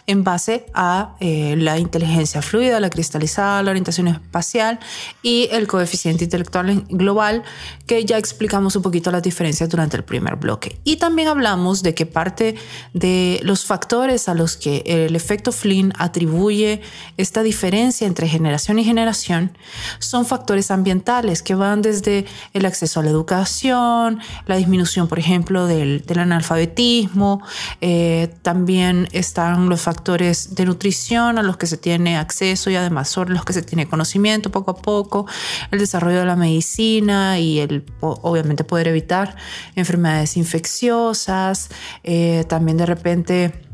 en 0.08 0.24
base 0.24 0.64
a 0.72 1.14
eh, 1.20 1.54
la 1.58 1.78
inteligencia 1.78 2.40
fluida, 2.40 2.80
la 2.80 2.88
cristalizada, 2.88 3.62
la 3.62 3.70
orientación 3.70 4.08
espacial 4.08 4.80
y 5.22 5.48
el 5.52 5.66
coeficiente 5.66 6.24
intelectual 6.24 6.86
global, 6.88 7.44
que 7.86 8.04
ya 8.06 8.16
explicamos 8.16 8.74
un 8.74 8.82
poquito 8.82 9.10
las 9.10 9.22
diferencias 9.22 9.68
durante 9.68 9.98
el 9.98 10.04
primer 10.04 10.36
bloque. 10.36 10.80
Y 10.82 10.96
también 10.96 11.28
hablamos 11.28 11.82
de 11.82 11.94
que 11.94 12.06
parte 12.06 12.54
de 12.94 13.38
los 13.42 13.66
factores 13.66 14.30
a 14.30 14.34
los 14.34 14.56
que 14.56 14.82
el 14.86 15.14
efecto 15.14 15.52
Flynn 15.52 15.92
atribuye 15.98 16.80
esta 17.18 17.42
diferencia 17.42 18.06
entre 18.06 18.28
generación 18.28 18.78
y 18.78 18.84
generación 18.84 19.58
son 19.98 20.24
factores 20.24 20.70
ambientales 20.70 21.42
que 21.42 21.54
van 21.54 21.82
desde 21.82 22.24
el 22.54 22.64
acceso 22.64 23.00
a 23.00 23.02
la 23.02 23.10
educación, 23.10 24.20
la 24.46 24.56
disminución, 24.56 25.06
por 25.06 25.18
ejemplo, 25.18 25.66
del, 25.66 26.02
analfabetismo, 26.16 27.42
eh, 27.82 28.34
también 28.40 29.08
están 29.12 29.68
los 29.68 29.82
factores 29.82 29.97
factores 29.98 30.54
de 30.54 30.64
nutrición 30.64 31.38
a 31.38 31.42
los 31.42 31.56
que 31.56 31.66
se 31.66 31.76
tiene 31.76 32.16
acceso 32.16 32.70
y 32.70 32.76
además 32.76 33.08
sobre 33.08 33.34
los 33.34 33.44
que 33.44 33.52
se 33.52 33.62
tiene 33.62 33.88
conocimiento 33.88 34.52
poco 34.52 34.70
a 34.70 34.76
poco, 34.76 35.26
el 35.72 35.80
desarrollo 35.80 36.20
de 36.20 36.24
la 36.24 36.36
medicina 36.36 37.40
y 37.40 37.58
el 37.58 37.84
obviamente 38.00 38.62
poder 38.62 38.86
evitar 38.86 39.34
enfermedades 39.74 40.36
infecciosas, 40.36 41.70
eh, 42.04 42.44
también 42.48 42.76
de 42.76 42.86
repente 42.86 43.67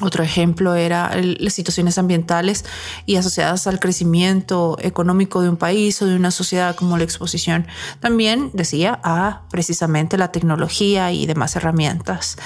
otro 0.00 0.24
ejemplo 0.24 0.74
era 0.74 1.14
las 1.14 1.52
situaciones 1.52 1.98
ambientales 1.98 2.64
y 3.06 3.16
asociadas 3.16 3.66
al 3.66 3.80
crecimiento 3.80 4.76
económico 4.80 5.42
de 5.42 5.48
un 5.48 5.56
país 5.56 6.00
o 6.02 6.06
de 6.06 6.16
una 6.16 6.30
sociedad 6.30 6.74
como 6.74 6.98
la 6.98 7.04
exposición. 7.04 7.66
También 8.00 8.50
decía 8.52 8.98
a 9.02 9.42
precisamente 9.50 10.16
la 10.16 10.32
tecnología 10.32 11.12
y 11.12 11.26
demás 11.26 11.56
herramientas. 11.56 12.36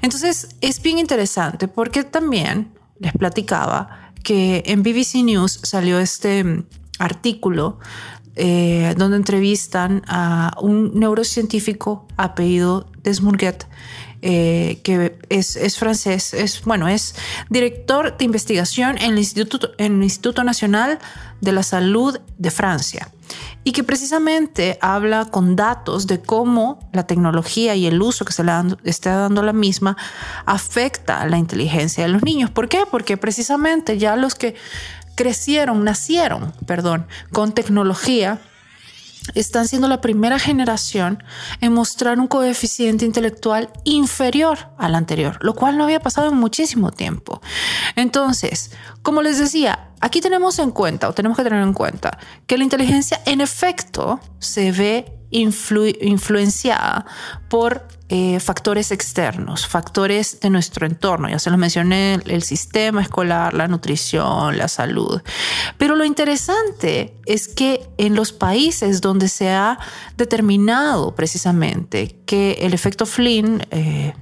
Entonces 0.00 0.56
es 0.60 0.80
bien 0.82 0.98
interesante 0.98 1.68
porque 1.68 2.04
también 2.04 2.72
les 2.98 3.12
platicaba 3.12 4.12
que 4.22 4.62
en 4.66 4.82
BBC 4.82 5.24
News 5.24 5.60
salió 5.62 5.98
este 5.98 6.64
artículo 6.98 7.78
eh, 8.36 8.94
donde 8.96 9.16
entrevistan 9.16 10.02
a 10.06 10.56
un 10.60 10.98
neurocientífico 10.98 12.06
apellido 12.16 12.86
Desmourguet 13.02 13.66
eh, 14.22 14.78
que 14.84 15.18
es, 15.28 15.76
francés, 15.76 16.32
es, 16.32 16.62
bueno, 16.62 16.86
es 16.88 17.14
director 17.50 18.16
de 18.16 18.24
investigación 18.24 18.96
en 18.98 19.12
el, 19.12 19.18
Instituto, 19.18 19.72
en 19.78 19.96
el 19.96 20.04
Instituto 20.04 20.44
Nacional 20.44 21.00
de 21.40 21.52
la 21.52 21.64
Salud 21.64 22.18
de 22.38 22.50
Francia 22.52 23.08
y 23.64 23.72
que 23.72 23.84
precisamente 23.84 24.78
habla 24.80 25.26
con 25.26 25.56
datos 25.56 26.06
de 26.06 26.20
cómo 26.20 26.78
la 26.92 27.06
tecnología 27.06 27.74
y 27.74 27.86
el 27.86 28.00
uso 28.00 28.24
que 28.24 28.32
se 28.32 28.44
le 28.44 28.52
está 28.84 29.16
dando 29.16 29.42
la 29.42 29.52
misma 29.52 29.96
afecta 30.46 31.20
a 31.20 31.26
la 31.26 31.38
inteligencia 31.38 32.04
de 32.04 32.10
los 32.10 32.22
niños. 32.22 32.50
¿Por 32.50 32.68
qué? 32.68 32.84
Porque 32.90 33.16
precisamente 33.16 33.98
ya 33.98 34.16
los 34.16 34.34
que 34.34 34.54
crecieron, 35.14 35.84
nacieron, 35.84 36.52
perdón, 36.66 37.06
con 37.32 37.52
tecnología, 37.52 38.40
están 39.34 39.68
siendo 39.68 39.88
la 39.88 40.00
primera 40.00 40.38
generación 40.38 41.22
en 41.60 41.72
mostrar 41.72 42.18
un 42.18 42.26
coeficiente 42.26 43.04
intelectual 43.04 43.70
inferior 43.84 44.70
al 44.78 44.94
anterior, 44.94 45.38
lo 45.42 45.54
cual 45.54 45.76
no 45.76 45.84
había 45.84 46.00
pasado 46.00 46.28
en 46.28 46.36
muchísimo 46.36 46.90
tiempo. 46.90 47.40
Entonces, 47.96 48.72
como 49.02 49.22
les 49.22 49.38
decía, 49.38 49.90
aquí 50.00 50.20
tenemos 50.20 50.58
en 50.58 50.70
cuenta, 50.70 51.08
o 51.08 51.12
tenemos 51.12 51.36
que 51.36 51.44
tener 51.44 51.62
en 51.62 51.72
cuenta, 51.72 52.18
que 52.46 52.58
la 52.58 52.64
inteligencia 52.64 53.20
en 53.26 53.40
efecto 53.40 54.20
se 54.38 54.72
ve 54.72 55.18
influenciada 55.30 57.06
por 57.48 57.88
eh, 58.14 58.40
factores 58.40 58.92
externos, 58.92 59.66
factores 59.66 60.38
de 60.40 60.50
nuestro 60.50 60.86
entorno. 60.86 61.30
Ya 61.30 61.38
se 61.38 61.48
los 61.48 61.58
mencioné, 61.58 62.18
el 62.26 62.42
sistema 62.42 63.00
escolar, 63.00 63.54
la 63.54 63.68
nutrición, 63.68 64.58
la 64.58 64.68
salud. 64.68 65.22
Pero 65.78 65.96
lo 65.96 66.04
interesante 66.04 67.16
es 67.24 67.48
que 67.48 67.88
en 67.96 68.14
los 68.14 68.34
países 68.34 69.00
donde 69.00 69.28
se 69.28 69.48
ha 69.48 69.78
determinado 70.18 71.14
precisamente 71.14 72.18
que 72.26 72.58
el 72.60 72.74
efecto 72.74 73.06
Flynn 73.06 73.66
eh, 73.70 74.12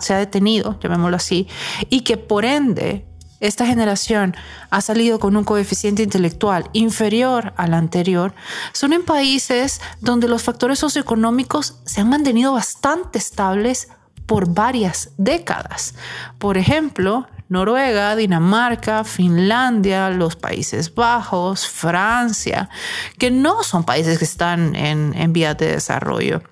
se 0.00 0.14
ha 0.14 0.18
detenido, 0.18 0.78
llamémoslo 0.78 1.16
así, 1.16 1.48
y 1.90 2.02
que 2.02 2.16
por 2.16 2.44
ende 2.44 3.04
esta 3.46 3.66
generación 3.66 4.34
ha 4.70 4.80
salido 4.80 5.18
con 5.18 5.36
un 5.36 5.44
coeficiente 5.44 6.02
intelectual 6.02 6.70
inferior 6.72 7.52
al 7.56 7.74
anterior, 7.74 8.34
son 8.72 8.92
en 8.92 9.04
países 9.04 9.80
donde 10.00 10.28
los 10.28 10.42
factores 10.42 10.78
socioeconómicos 10.78 11.78
se 11.84 12.00
han 12.00 12.08
mantenido 12.08 12.52
bastante 12.52 13.18
estables 13.18 13.88
por 14.26 14.48
varias 14.48 15.10
décadas. 15.18 15.94
Por 16.38 16.56
ejemplo, 16.56 17.26
Noruega, 17.50 18.16
Dinamarca, 18.16 19.04
Finlandia, 19.04 20.08
los 20.08 20.36
Países 20.36 20.94
Bajos, 20.94 21.68
Francia, 21.68 22.70
que 23.18 23.30
no 23.30 23.62
son 23.62 23.84
países 23.84 24.18
que 24.18 24.24
están 24.24 24.74
en, 24.74 25.12
en 25.14 25.32
vías 25.34 25.58
de 25.58 25.72
desarrollo. 25.72 26.42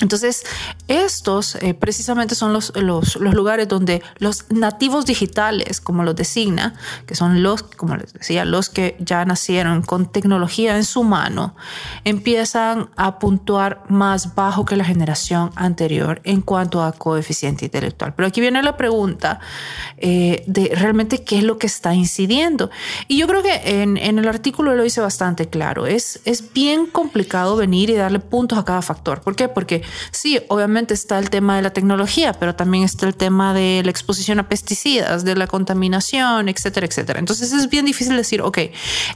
Entonces, 0.00 0.44
estos 0.88 1.56
eh, 1.56 1.74
precisamente 1.74 2.34
son 2.34 2.52
los, 2.52 2.72
los, 2.76 3.16
lugares 3.16 3.68
donde 3.68 4.02
los 4.18 4.50
nativos 4.50 5.06
digitales, 5.06 5.80
como 5.80 6.04
los 6.04 6.16
designa, 6.16 6.74
que 7.06 7.14
son 7.14 7.42
los, 7.42 7.62
como 7.62 7.96
les 7.96 8.12
decía, 8.12 8.44
los 8.44 8.70
que 8.70 8.96
ya 8.98 9.24
nacieron 9.24 9.82
con 9.82 10.10
tecnología 10.10 10.76
en 10.76 10.84
su 10.84 11.02
mano, 11.04 11.54
empiezan 12.04 12.90
a 12.96 13.18
puntuar 13.18 13.84
más 13.88 14.34
bajo 14.34 14.64
que 14.64 14.76
la 14.76 14.84
generación 14.84 15.50
anterior 15.54 16.20
en 16.24 16.40
cuanto 16.40 16.82
a 16.82 16.92
coeficiente 16.92 17.66
intelectual. 17.66 18.14
Pero 18.14 18.28
aquí 18.28 18.40
viene 18.40 18.62
la 18.62 18.76
pregunta 18.76 19.40
eh, 19.98 20.44
de 20.46 20.72
realmente 20.74 21.24
qué 21.24 21.38
es 21.38 21.44
lo 21.44 21.58
que 21.58 21.66
está 21.66 21.94
incidiendo. 21.94 22.70
Y 23.06 23.18
yo 23.18 23.26
creo 23.26 23.42
que 23.42 23.82
en, 23.82 23.96
en 23.96 24.18
el 24.18 24.28
artículo 24.28 24.74
lo 24.74 24.84
hice 24.84 25.00
bastante 25.00 25.48
claro. 25.48 25.86
Es, 25.86 26.20
es 26.24 26.52
bien 26.52 26.86
complicado 26.86 27.56
venir 27.56 27.90
y 27.90 27.94
darle 27.94 28.18
puntos 28.18 28.58
a 28.58 28.64
cada 28.64 28.82
factor. 28.82 29.20
¿Por 29.20 29.36
qué? 29.36 29.48
Porque 29.48 29.82
sí, 30.10 30.40
obviamente 30.48 30.94
está 30.94 31.18
el 31.18 31.30
tema 31.30 31.56
de 31.56 31.62
la 31.62 31.72
tecnología, 31.72 32.32
pero 32.32 32.54
también 32.54 32.84
está 32.84 33.06
el 33.06 33.16
tema 33.16 33.54
de 33.54 33.82
la 33.84 33.90
exposición 33.90 34.40
a 34.40 34.48
pesticidas, 34.48 35.24
de 35.24 35.36
la 35.36 35.46
contaminación, 35.46 36.48
etcétera, 36.48 36.86
etcétera. 36.86 37.18
Entonces 37.18 37.52
es 37.52 37.68
bien 37.68 37.84
difícil 37.84 38.16
decir, 38.16 38.42
ok, 38.42 38.58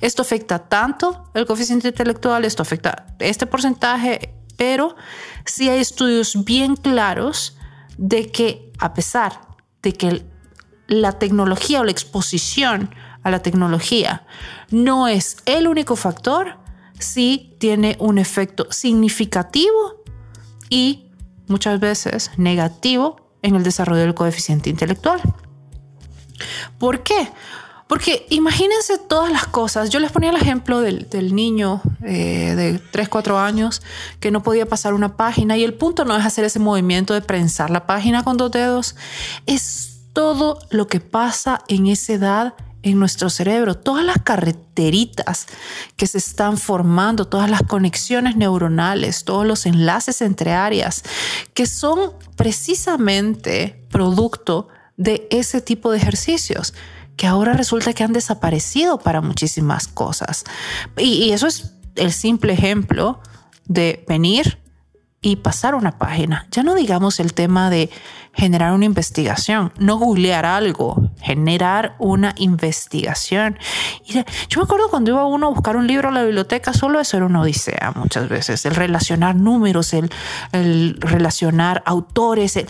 esto 0.01 0.23
afecta 0.23 0.59
tanto 0.59 1.31
el 1.35 1.47
coeficiente 1.47 1.89
intelectual, 1.89 2.45
esto 2.45 2.63
afecta 2.63 3.07
este 3.19 3.47
porcentaje, 3.47 4.35
pero 4.57 4.97
sí 5.45 5.69
hay 5.69 5.81
estudios 5.81 6.45
bien 6.45 6.77
claros 6.77 7.57
de 7.99 8.31
que 8.31 8.73
a 8.79 8.95
pesar 8.95 9.41
de 9.83 9.93
que 9.93 10.25
la 10.87 11.13
tecnología 11.19 11.81
o 11.81 11.85
la 11.85 11.91
exposición 11.91 12.95
a 13.23 13.31
la 13.31 13.41
tecnología 13.41 14.27
no 14.71 15.09
es 15.09 15.39
el 15.47 15.67
único 15.67 15.97
factor, 15.97 16.59
sí 16.99 17.57
tiene 17.59 17.97
un 17.99 18.19
efecto 18.19 18.67
significativo 18.71 20.04
y 20.75 21.07
muchas 21.47 21.79
veces 21.79 22.33
negativo 22.37 23.31
en 23.43 23.55
el 23.55 23.63
desarrollo 23.63 24.01
del 24.01 24.15
coeficiente 24.15 24.71
intelectual. 24.71 25.21
¿Por 26.81 27.05
qué? 27.05 27.31
Porque 27.87 28.27
imagínense 28.29 28.99
todas 28.99 29.31
las 29.31 29.47
cosas. 29.47 29.91
Yo 29.91 30.01
les 30.01 30.11
ponía 30.11 30.31
el 30.31 30.37
ejemplo 30.37 30.81
del, 30.81 31.07
niño 31.33 31.81
eh, 32.03 32.55
de 32.57 32.81
3, 32.91 33.09
4 33.09 33.39
años 33.39 33.83
que 34.19 34.33
no 34.33 34.43
podía 34.43 34.67
pasar 34.67 34.95
una 34.95 35.17
página 35.17 35.57
y 35.57 35.63
el 35.63 35.75
punto 35.75 36.05
no 36.05 36.17
es 36.17 36.27
hacer 36.27 36.45
ese 36.45 36.59
movimiento 36.59 37.15
de 37.15 37.21
prensar 37.21 37.71
la 37.71 37.87
página 37.87 38.25
con 38.25 38.37
dos 38.37 38.51
dedos. 38.51 38.97
Es 39.47 40.01
todo 40.13 40.59
lo 40.71 40.89
que 40.89 40.99
pasa 40.99 41.63
en 41.69 41.87
esa 41.87 42.15
edad 42.15 42.55
en 42.85 42.99
nuestro 42.99 43.31
cerebro, 43.31 43.77
todas 43.77 44.05
las 44.05 44.19
carreteritas 44.23 45.47
que 45.97 46.07
se 46.07 46.19
están 46.19 46.59
formando, 46.59 47.27
todas 47.27 47.51
las 47.51 47.63
conexiones 47.63 48.37
neuronales, 48.37 49.25
todos 49.25 49.47
los 49.47 49.65
enlaces 49.65 50.21
entre 50.21 50.53
áreas, 50.53 51.03
que 51.55 51.67
son 51.67 52.13
precisamente 52.37 53.83
producto 53.91 54.69
de 54.99 55.27
ese 55.31 55.63
tipo 55.63 55.91
de 55.91 55.97
ejercicios 55.97 56.75
que 57.17 57.27
ahora 57.27 57.55
resulta 57.55 57.95
que 57.95 58.05
han 58.05 58.13
desaparecido 58.13 58.99
para 58.99 59.21
muchísimas 59.21 59.89
cosas. 59.89 60.45
Y, 60.99 61.31
eso 61.31 61.47
es 61.47 61.73
el 61.95 62.13
simple 62.13 62.53
ejemplo 62.53 63.21
de 63.67 64.05
venir 64.07 64.59
y 65.25 65.37
pasar 65.37 65.75
una 65.75 65.93
página. 65.93 66.47
Ya 66.51 66.63
no 66.63 66.75
digamos 66.75 67.19
el 67.19 67.33
tema 67.33 67.71
de 67.71 67.89
generar 68.35 68.75
una 68.75 68.85
investigación, 68.85 69.73
no 69.79 69.97
googlear 69.97 70.45
algo, 70.45 71.11
generar 71.23 71.97
una 71.99 72.35
investigación. 72.37 73.59
Yo 74.07 74.61
me 74.61 74.65
acuerdo 74.65 74.91
cuando 74.91 75.13
iba 75.13 75.25
uno 75.25 75.47
a 75.47 75.51
buscar 75.51 75.79
un 75.79 75.87
libro 75.87 76.11
a 76.11 76.13
la 76.13 76.25
biblioteca, 76.25 76.75
solo 76.75 77.01
eso 77.01 77.17
era 77.17 77.25
una 77.25 77.41
odisea 77.41 77.95
muchas 77.97 78.29
veces, 78.29 78.67
el 78.67 78.75
relacionar 78.75 79.35
números, 79.35 79.95
el, 79.95 80.11
el 80.53 80.99
relacionar 81.01 81.83
autores, 81.87 82.57
el, 82.57 82.69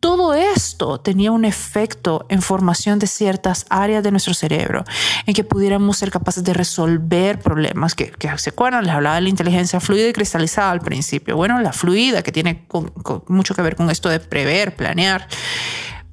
todo 0.00 0.34
esto 0.34 0.98
tenía 1.00 1.32
un 1.32 1.44
efecto 1.44 2.26
en 2.28 2.42
formación 2.42 2.98
de 2.98 3.06
ciertas 3.06 3.66
áreas 3.70 4.04
de 4.04 4.10
nuestro 4.10 4.34
cerebro, 4.34 4.84
en 5.26 5.34
que 5.34 5.42
pudiéramos 5.42 5.96
ser 5.96 6.10
capaces 6.10 6.44
de 6.44 6.52
resolver 6.52 7.40
problemas 7.40 7.94
que, 7.94 8.12
se 8.36 8.50
acuerdan, 8.50 8.84
les 8.84 8.94
hablaba 8.94 9.16
de 9.16 9.22
la 9.22 9.28
inteligencia 9.28 9.80
fluida 9.80 10.08
y 10.08 10.12
cristalizada 10.12 10.70
al 10.70 10.80
principio. 10.80 11.36
Bueno, 11.36 11.60
la 11.60 11.72
fluida 11.72 12.22
que 12.22 12.30
tiene 12.30 12.66
mucho 13.28 13.54
que 13.54 13.62
ver 13.62 13.76
con 13.76 13.90
esto 13.90 14.08
de 14.08 14.20
prever, 14.20 14.76
planear. 14.76 15.28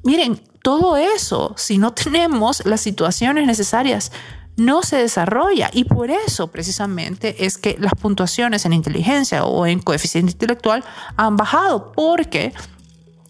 Miren, 0.03 0.41
todo 0.61 0.95
eso, 0.95 1.53
si 1.57 1.77
no 1.77 1.93
tenemos 1.93 2.65
las 2.65 2.81
situaciones 2.81 3.45
necesarias, 3.45 4.11
no 4.55 4.83
se 4.83 4.97
desarrolla 4.97 5.69
y 5.73 5.83
por 5.85 6.11
eso 6.11 6.47
precisamente 6.47 7.45
es 7.45 7.57
que 7.57 7.75
las 7.79 7.93
puntuaciones 7.93 8.65
en 8.65 8.73
inteligencia 8.73 9.45
o 9.45 9.65
en 9.65 9.79
coeficiente 9.79 10.31
intelectual 10.31 10.83
han 11.17 11.37
bajado 11.37 11.91
porque 11.91 12.53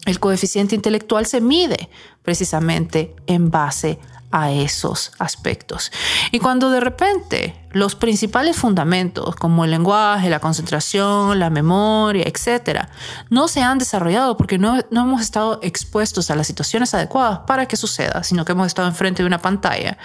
el 0.06 0.20
coeficiente 0.20 0.74
intelectual 0.74 1.26
se 1.26 1.40
mide 1.40 1.88
precisamente 2.22 3.14
en 3.26 3.50
base 3.50 3.98
a 4.34 4.50
esos 4.50 5.12
aspectos. 5.20 5.92
Y 6.32 6.40
cuando 6.40 6.70
de 6.70 6.80
repente 6.80 7.54
los 7.70 7.94
principales 7.94 8.56
fundamentos 8.56 9.36
como 9.36 9.64
el 9.64 9.70
lenguaje, 9.70 10.28
la 10.28 10.40
concentración, 10.40 11.38
la 11.38 11.50
memoria, 11.50 12.24
etcétera, 12.26 12.88
no 13.30 13.46
se 13.46 13.62
han 13.62 13.78
desarrollado 13.78 14.36
porque 14.36 14.58
no, 14.58 14.80
no 14.90 15.02
hemos 15.02 15.20
estado 15.20 15.60
expuestos 15.62 16.32
a 16.32 16.34
las 16.34 16.48
situaciones 16.48 16.94
adecuadas 16.94 17.40
para 17.46 17.66
que 17.66 17.76
suceda, 17.76 18.24
sino 18.24 18.44
que 18.44 18.52
hemos 18.52 18.66
estado 18.66 18.88
enfrente 18.88 19.22
de 19.22 19.28
una 19.28 19.40
pantalla, 19.40 19.98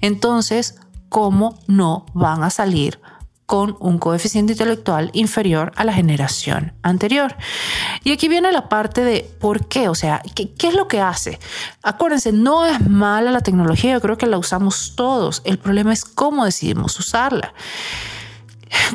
entonces, 0.00 0.76
¿cómo 1.08 1.58
no 1.66 2.06
van 2.14 2.44
a 2.44 2.50
salir 2.50 3.00
con 3.52 3.76
un 3.80 3.98
coeficiente 3.98 4.54
intelectual 4.54 5.10
inferior 5.12 5.72
a 5.76 5.84
la 5.84 5.92
generación 5.92 6.72
anterior. 6.80 7.36
Y 8.02 8.12
aquí 8.12 8.26
viene 8.26 8.50
la 8.50 8.70
parte 8.70 9.04
de 9.04 9.30
por 9.40 9.68
qué, 9.68 9.90
o 9.90 9.94
sea, 9.94 10.22
¿qué, 10.34 10.54
es 10.58 10.72
lo 10.72 10.88
que 10.88 11.02
hace? 11.02 11.38
Acuérdense, 11.82 12.32
no 12.32 12.64
es 12.64 12.80
mala 12.88 13.30
la 13.30 13.42
tecnología, 13.42 13.92
yo 13.92 14.00
creo 14.00 14.16
que 14.16 14.26
la 14.26 14.38
usamos 14.38 14.94
todos, 14.96 15.42
el 15.44 15.58
problema 15.58 15.92
es 15.92 16.06
cómo 16.06 16.46
decidimos 16.46 16.98
usarla. 16.98 17.52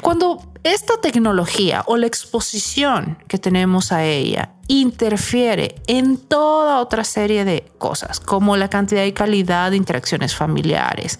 Cuando 0.01 0.41
esta 0.63 0.99
tecnología 1.01 1.83
o 1.85 1.95
la 1.95 2.07
exposición 2.07 3.19
que 3.27 3.37
tenemos 3.37 3.91
a 3.91 4.05
ella 4.05 4.53
interfiere 4.67 5.75
en 5.85 6.17
toda 6.17 6.79
otra 6.79 7.03
serie 7.03 7.45
de 7.45 7.71
cosas, 7.77 8.19
como 8.19 8.57
la 8.57 8.71
cantidad 8.71 9.03
y 9.03 9.11
calidad 9.11 9.69
de 9.69 9.77
interacciones 9.77 10.35
familiares, 10.35 11.19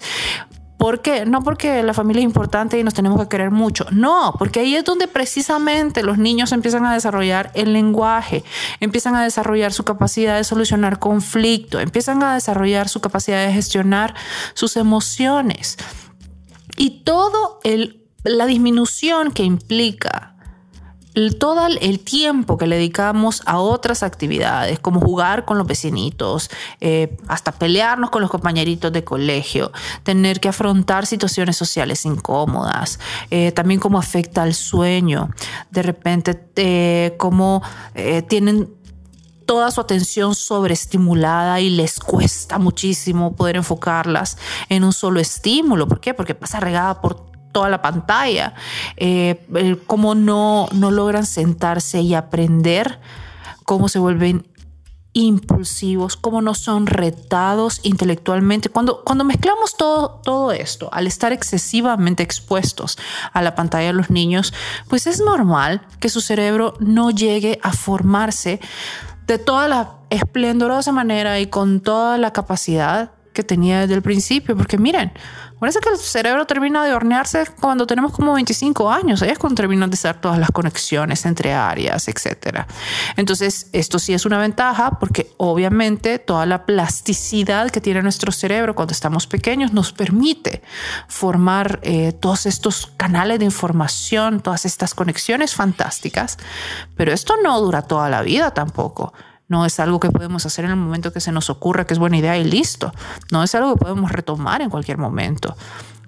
¿Por 0.78 1.02
qué? 1.02 1.26
No 1.26 1.42
porque 1.42 1.82
la 1.82 1.92
familia 1.92 2.20
es 2.20 2.24
importante 2.24 2.78
y 2.78 2.84
nos 2.84 2.94
tenemos 2.94 3.20
que 3.20 3.28
querer 3.28 3.50
mucho. 3.50 3.84
No, 3.90 4.32
porque 4.38 4.60
ahí 4.60 4.76
es 4.76 4.84
donde 4.84 5.08
precisamente 5.08 6.04
los 6.04 6.18
niños 6.18 6.52
empiezan 6.52 6.86
a 6.86 6.94
desarrollar 6.94 7.50
el 7.54 7.72
lenguaje, 7.72 8.44
empiezan 8.78 9.16
a 9.16 9.24
desarrollar 9.24 9.72
su 9.72 9.82
capacidad 9.82 10.36
de 10.36 10.44
solucionar 10.44 11.00
conflicto, 11.00 11.80
empiezan 11.80 12.22
a 12.22 12.34
desarrollar 12.34 12.88
su 12.88 13.00
capacidad 13.00 13.44
de 13.44 13.52
gestionar 13.52 14.14
sus 14.54 14.76
emociones. 14.76 15.78
Y 16.76 17.02
todo 17.02 17.58
el, 17.64 18.06
la 18.22 18.46
disminución 18.46 19.32
que 19.32 19.42
implica 19.42 20.37
todo 21.38 21.66
el 21.66 22.00
tiempo 22.00 22.56
que 22.58 22.66
le 22.66 22.76
dedicamos 22.76 23.42
a 23.46 23.58
otras 23.58 24.02
actividades, 24.02 24.78
como 24.78 25.00
jugar 25.00 25.44
con 25.44 25.58
los 25.58 25.66
vecinitos, 25.66 26.50
eh, 26.80 27.16
hasta 27.26 27.52
pelearnos 27.52 28.10
con 28.10 28.22
los 28.22 28.30
compañeritos 28.30 28.92
de 28.92 29.04
colegio, 29.04 29.72
tener 30.02 30.40
que 30.40 30.48
afrontar 30.48 31.06
situaciones 31.06 31.56
sociales 31.56 32.04
incómodas, 32.04 33.00
eh, 33.30 33.52
también 33.52 33.80
cómo 33.80 33.98
afecta 33.98 34.42
al 34.42 34.54
sueño, 34.54 35.30
de 35.70 35.82
repente 35.82 36.48
eh, 36.56 37.14
cómo 37.18 37.62
tienen 38.28 38.68
toda 39.46 39.70
su 39.70 39.80
atención 39.80 40.34
sobreestimulada 40.34 41.60
y 41.60 41.70
les 41.70 41.98
cuesta 41.98 42.58
muchísimo 42.58 43.34
poder 43.34 43.56
enfocarlas 43.56 44.36
en 44.68 44.84
un 44.84 44.92
solo 44.92 45.20
estímulo. 45.20 45.88
¿Por 45.88 46.00
qué? 46.00 46.12
Porque 46.12 46.34
pasa 46.34 46.60
regada 46.60 47.00
por 47.00 47.28
toda 47.58 47.70
la 47.70 47.82
pantalla, 47.82 48.54
eh, 48.96 49.44
cómo 49.88 50.14
no, 50.14 50.68
no 50.70 50.92
logran 50.92 51.26
sentarse 51.26 52.00
y 52.00 52.14
aprender, 52.14 53.00
cómo 53.64 53.88
se 53.88 53.98
vuelven 53.98 54.46
impulsivos, 55.12 56.16
cómo 56.16 56.40
no 56.40 56.54
son 56.54 56.86
retados 56.86 57.80
intelectualmente. 57.82 58.68
Cuando, 58.68 59.02
cuando 59.02 59.24
mezclamos 59.24 59.76
todo, 59.76 60.20
todo 60.22 60.52
esto, 60.52 60.88
al 60.92 61.08
estar 61.08 61.32
excesivamente 61.32 62.22
expuestos 62.22 62.96
a 63.32 63.42
la 63.42 63.56
pantalla 63.56 63.88
de 63.88 63.94
los 63.94 64.08
niños, 64.08 64.54
pues 64.88 65.08
es 65.08 65.18
normal 65.18 65.84
que 65.98 66.10
su 66.10 66.20
cerebro 66.20 66.74
no 66.78 67.10
llegue 67.10 67.58
a 67.64 67.72
formarse 67.72 68.60
de 69.26 69.38
toda 69.38 69.66
la 69.66 69.94
esplendorosa 70.10 70.92
manera 70.92 71.40
y 71.40 71.48
con 71.48 71.80
toda 71.80 72.18
la 72.18 72.32
capacidad 72.32 73.10
que 73.32 73.42
tenía 73.42 73.80
desde 73.80 73.94
el 73.94 74.02
principio, 74.02 74.56
porque 74.56 74.78
miren, 74.78 75.12
Parece 75.58 75.80
que 75.80 75.88
el 75.88 75.98
cerebro 75.98 76.46
termina 76.46 76.84
de 76.84 76.92
hornearse 76.92 77.44
cuando 77.60 77.86
tenemos 77.86 78.12
como 78.12 78.34
25 78.34 78.90
años. 78.90 79.22
es 79.22 79.38
cuando 79.38 79.56
terminan 79.56 79.90
de 79.90 79.94
hacer 79.94 80.20
todas 80.20 80.38
las 80.38 80.50
conexiones 80.50 81.26
entre 81.26 81.52
áreas, 81.52 82.06
etc. 82.08 82.64
Entonces, 83.16 83.68
esto 83.72 83.98
sí 83.98 84.14
es 84.14 84.24
una 84.24 84.38
ventaja 84.38 84.98
porque 84.98 85.32
obviamente 85.36 86.18
toda 86.18 86.46
la 86.46 86.64
plasticidad 86.64 87.70
que 87.70 87.80
tiene 87.80 88.02
nuestro 88.02 88.30
cerebro 88.30 88.74
cuando 88.74 88.92
estamos 88.92 89.26
pequeños 89.26 89.72
nos 89.72 89.92
permite 89.92 90.62
formar 91.08 91.80
eh, 91.82 92.12
todos 92.12 92.46
estos 92.46 92.86
canales 92.96 93.40
de 93.40 93.44
información, 93.44 94.40
todas 94.40 94.64
estas 94.64 94.94
conexiones 94.94 95.54
fantásticas. 95.54 96.38
Pero 96.96 97.12
esto 97.12 97.34
no 97.42 97.60
dura 97.60 97.82
toda 97.82 98.08
la 98.08 98.22
vida 98.22 98.52
tampoco. 98.52 99.12
No 99.48 99.64
es 99.64 99.80
algo 99.80 99.98
que 99.98 100.10
podemos 100.10 100.44
hacer 100.46 100.66
en 100.66 100.72
el 100.72 100.76
momento 100.76 101.12
que 101.12 101.20
se 101.20 101.32
nos 101.32 101.50
ocurra 101.50 101.86
que 101.86 101.94
es 101.94 101.98
buena 101.98 102.18
idea 102.18 102.36
y 102.36 102.44
listo. 102.44 102.92
No 103.32 103.42
es 103.42 103.54
algo 103.54 103.74
que 103.74 103.80
podemos 103.80 104.12
retomar 104.12 104.60
en 104.60 104.70
cualquier 104.70 104.98
momento. 104.98 105.56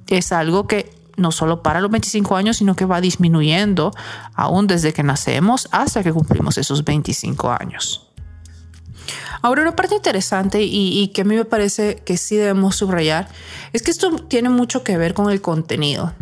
Es 0.07 0.33
algo 0.33 0.67
que 0.67 0.95
no 1.17 1.33
solo 1.33 1.63
para 1.63 1.81
los 1.81 1.91
25 1.91 2.37
años, 2.37 2.59
sino 2.59 2.75
que 2.75 2.85
va 2.85 3.01
disminuyendo 3.01 3.93
aún 4.35 4.67
desde 4.67 4.93
que 4.93 5.03
nacemos 5.03 5.69
hasta 5.71 6.03
que 6.03 6.13
cumplimos 6.13 6.59
esos 6.59 6.85
25 6.85 7.51
años. 7.51 8.07
Ahora, 9.43 9.63
una 9.63 9.75
parte 9.75 9.95
interesante 9.95 10.63
y, 10.63 11.09
que 11.09 11.23
a 11.23 11.25
mí 11.25 11.35
me 11.35 11.45
parece 11.45 11.97
que 12.05 12.17
sí 12.17 12.37
debemos 12.37 12.77
subrayar 12.77 13.29
es 13.73 13.83
que 13.83 13.91
esto 13.91 14.11
tiene 14.17 14.51
mucho 14.51 14.85
que 14.85 14.99
ver 14.99 15.15
con 15.15 15.31
el 15.31 15.41
contenido. 15.41 16.13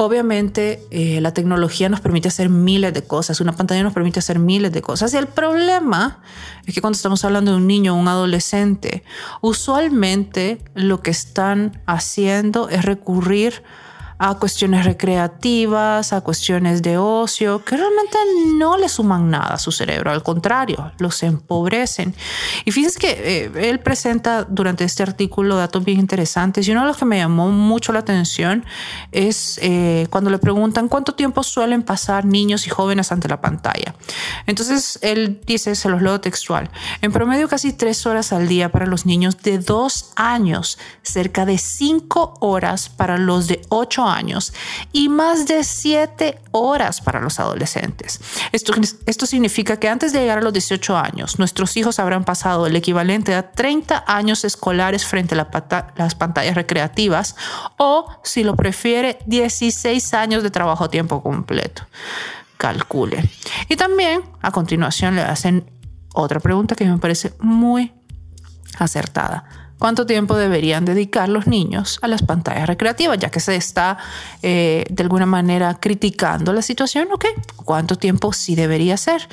Obviamente 0.00 0.80
eh, 0.92 1.20
la 1.20 1.34
tecnología 1.34 1.88
nos 1.88 2.00
permite 2.00 2.28
hacer 2.28 2.48
miles 2.48 2.94
de 2.94 3.02
cosas, 3.02 3.40
una 3.40 3.56
pantalla 3.56 3.82
nos 3.82 3.92
permite 3.92 4.20
hacer 4.20 4.38
miles 4.38 4.70
de 4.70 4.80
cosas. 4.80 5.12
Y 5.12 5.16
el 5.16 5.26
problema 5.26 6.20
es 6.64 6.72
que 6.72 6.80
cuando 6.80 6.94
estamos 6.94 7.24
hablando 7.24 7.50
de 7.50 7.56
un 7.56 7.66
niño 7.66 7.94
o 7.94 7.98
un 7.98 8.06
adolescente, 8.06 9.02
usualmente 9.40 10.62
lo 10.74 11.02
que 11.02 11.10
están 11.10 11.82
haciendo 11.84 12.68
es 12.68 12.84
recurrir 12.84 13.64
a 13.64 13.87
cuestiones 14.38 14.84
recreativas, 14.84 16.12
a 16.12 16.20
cuestiones 16.20 16.82
de 16.82 16.98
ocio, 16.98 17.64
que 17.64 17.76
realmente 17.76 18.18
no 18.56 18.76
le 18.76 18.88
suman 18.88 19.30
nada 19.30 19.54
a 19.54 19.58
su 19.58 19.70
cerebro, 19.70 20.10
al 20.10 20.24
contrario, 20.24 20.92
los 20.98 21.22
empobrecen. 21.22 22.14
Y 22.64 22.72
fíjense 22.72 22.98
que 22.98 23.10
eh, 23.10 23.70
él 23.70 23.78
presenta 23.78 24.44
durante 24.44 24.84
este 24.84 25.04
artículo 25.04 25.56
datos 25.56 25.84
bien 25.84 26.00
interesantes 26.00 26.66
y 26.66 26.72
uno 26.72 26.80
de 26.80 26.88
los 26.88 26.96
que 26.96 27.04
me 27.04 27.18
llamó 27.18 27.50
mucho 27.50 27.92
la 27.92 28.00
atención 28.00 28.64
es 29.12 29.58
eh, 29.62 30.08
cuando 30.10 30.30
le 30.30 30.38
preguntan 30.38 30.88
cuánto 30.88 31.14
tiempo 31.14 31.42
suelen 31.44 31.82
pasar 31.82 32.24
niños 32.24 32.66
y 32.66 32.70
jóvenes 32.70 33.12
ante 33.12 33.28
la 33.28 33.40
pantalla. 33.40 33.94
Entonces 34.46 34.98
él 35.02 35.40
dice, 35.46 35.76
se 35.76 35.88
los 35.88 36.02
leo 36.02 36.20
textual, 36.20 36.70
en 37.02 37.12
promedio 37.12 37.48
casi 37.48 37.72
tres 37.72 38.04
horas 38.04 38.32
al 38.32 38.48
día 38.48 38.70
para 38.70 38.86
los 38.86 39.06
niños 39.06 39.40
de 39.42 39.58
dos 39.58 40.10
años, 40.16 40.78
cerca 41.02 41.46
de 41.46 41.58
cinco 41.58 42.34
horas 42.40 42.88
para 42.88 43.16
los 43.16 43.46
de 43.46 43.62
ocho 43.68 44.07
años 44.08 44.52
y 44.92 45.08
más 45.08 45.46
de 45.46 45.64
7 45.64 46.40
horas 46.52 47.00
para 47.00 47.20
los 47.20 47.38
adolescentes. 47.40 48.20
Esto, 48.52 48.74
esto 49.06 49.26
significa 49.26 49.78
que 49.78 49.88
antes 49.88 50.12
de 50.12 50.20
llegar 50.20 50.38
a 50.38 50.42
los 50.42 50.52
18 50.52 50.96
años, 50.96 51.38
nuestros 51.38 51.76
hijos 51.76 51.98
habrán 51.98 52.24
pasado 52.24 52.66
el 52.66 52.76
equivalente 52.76 53.34
a 53.34 53.50
30 53.50 54.04
años 54.06 54.44
escolares 54.44 55.04
frente 55.04 55.34
a 55.34 55.48
las 55.96 56.14
pantallas 56.14 56.54
recreativas 56.54 57.36
o, 57.76 58.10
si 58.22 58.44
lo 58.44 58.56
prefiere, 58.56 59.18
16 59.26 60.14
años 60.14 60.42
de 60.42 60.50
trabajo 60.50 60.84
a 60.84 60.90
tiempo 60.90 61.22
completo. 61.22 61.82
Calcule. 62.56 63.30
Y 63.68 63.76
también 63.76 64.22
a 64.42 64.50
continuación 64.50 65.14
le 65.14 65.22
hacen 65.22 65.70
otra 66.14 66.40
pregunta 66.40 66.74
que 66.74 66.84
me 66.84 66.98
parece 66.98 67.32
muy 67.38 67.92
acertada. 68.78 69.67
Cuánto 69.78 70.06
tiempo 70.06 70.36
deberían 70.36 70.84
dedicar 70.84 71.28
los 71.28 71.46
niños 71.46 71.98
a 72.02 72.08
las 72.08 72.22
pantallas 72.22 72.66
recreativas, 72.66 73.18
ya 73.18 73.30
que 73.30 73.40
se 73.40 73.56
está 73.56 73.98
eh, 74.42 74.84
de 74.90 75.02
alguna 75.02 75.26
manera 75.26 75.78
criticando 75.80 76.52
la 76.52 76.62
situación, 76.62 77.08
¿ok? 77.12 77.26
¿Cuánto 77.56 77.96
tiempo 77.96 78.32
sí 78.32 78.54
debería 78.54 78.96
ser? 78.96 79.28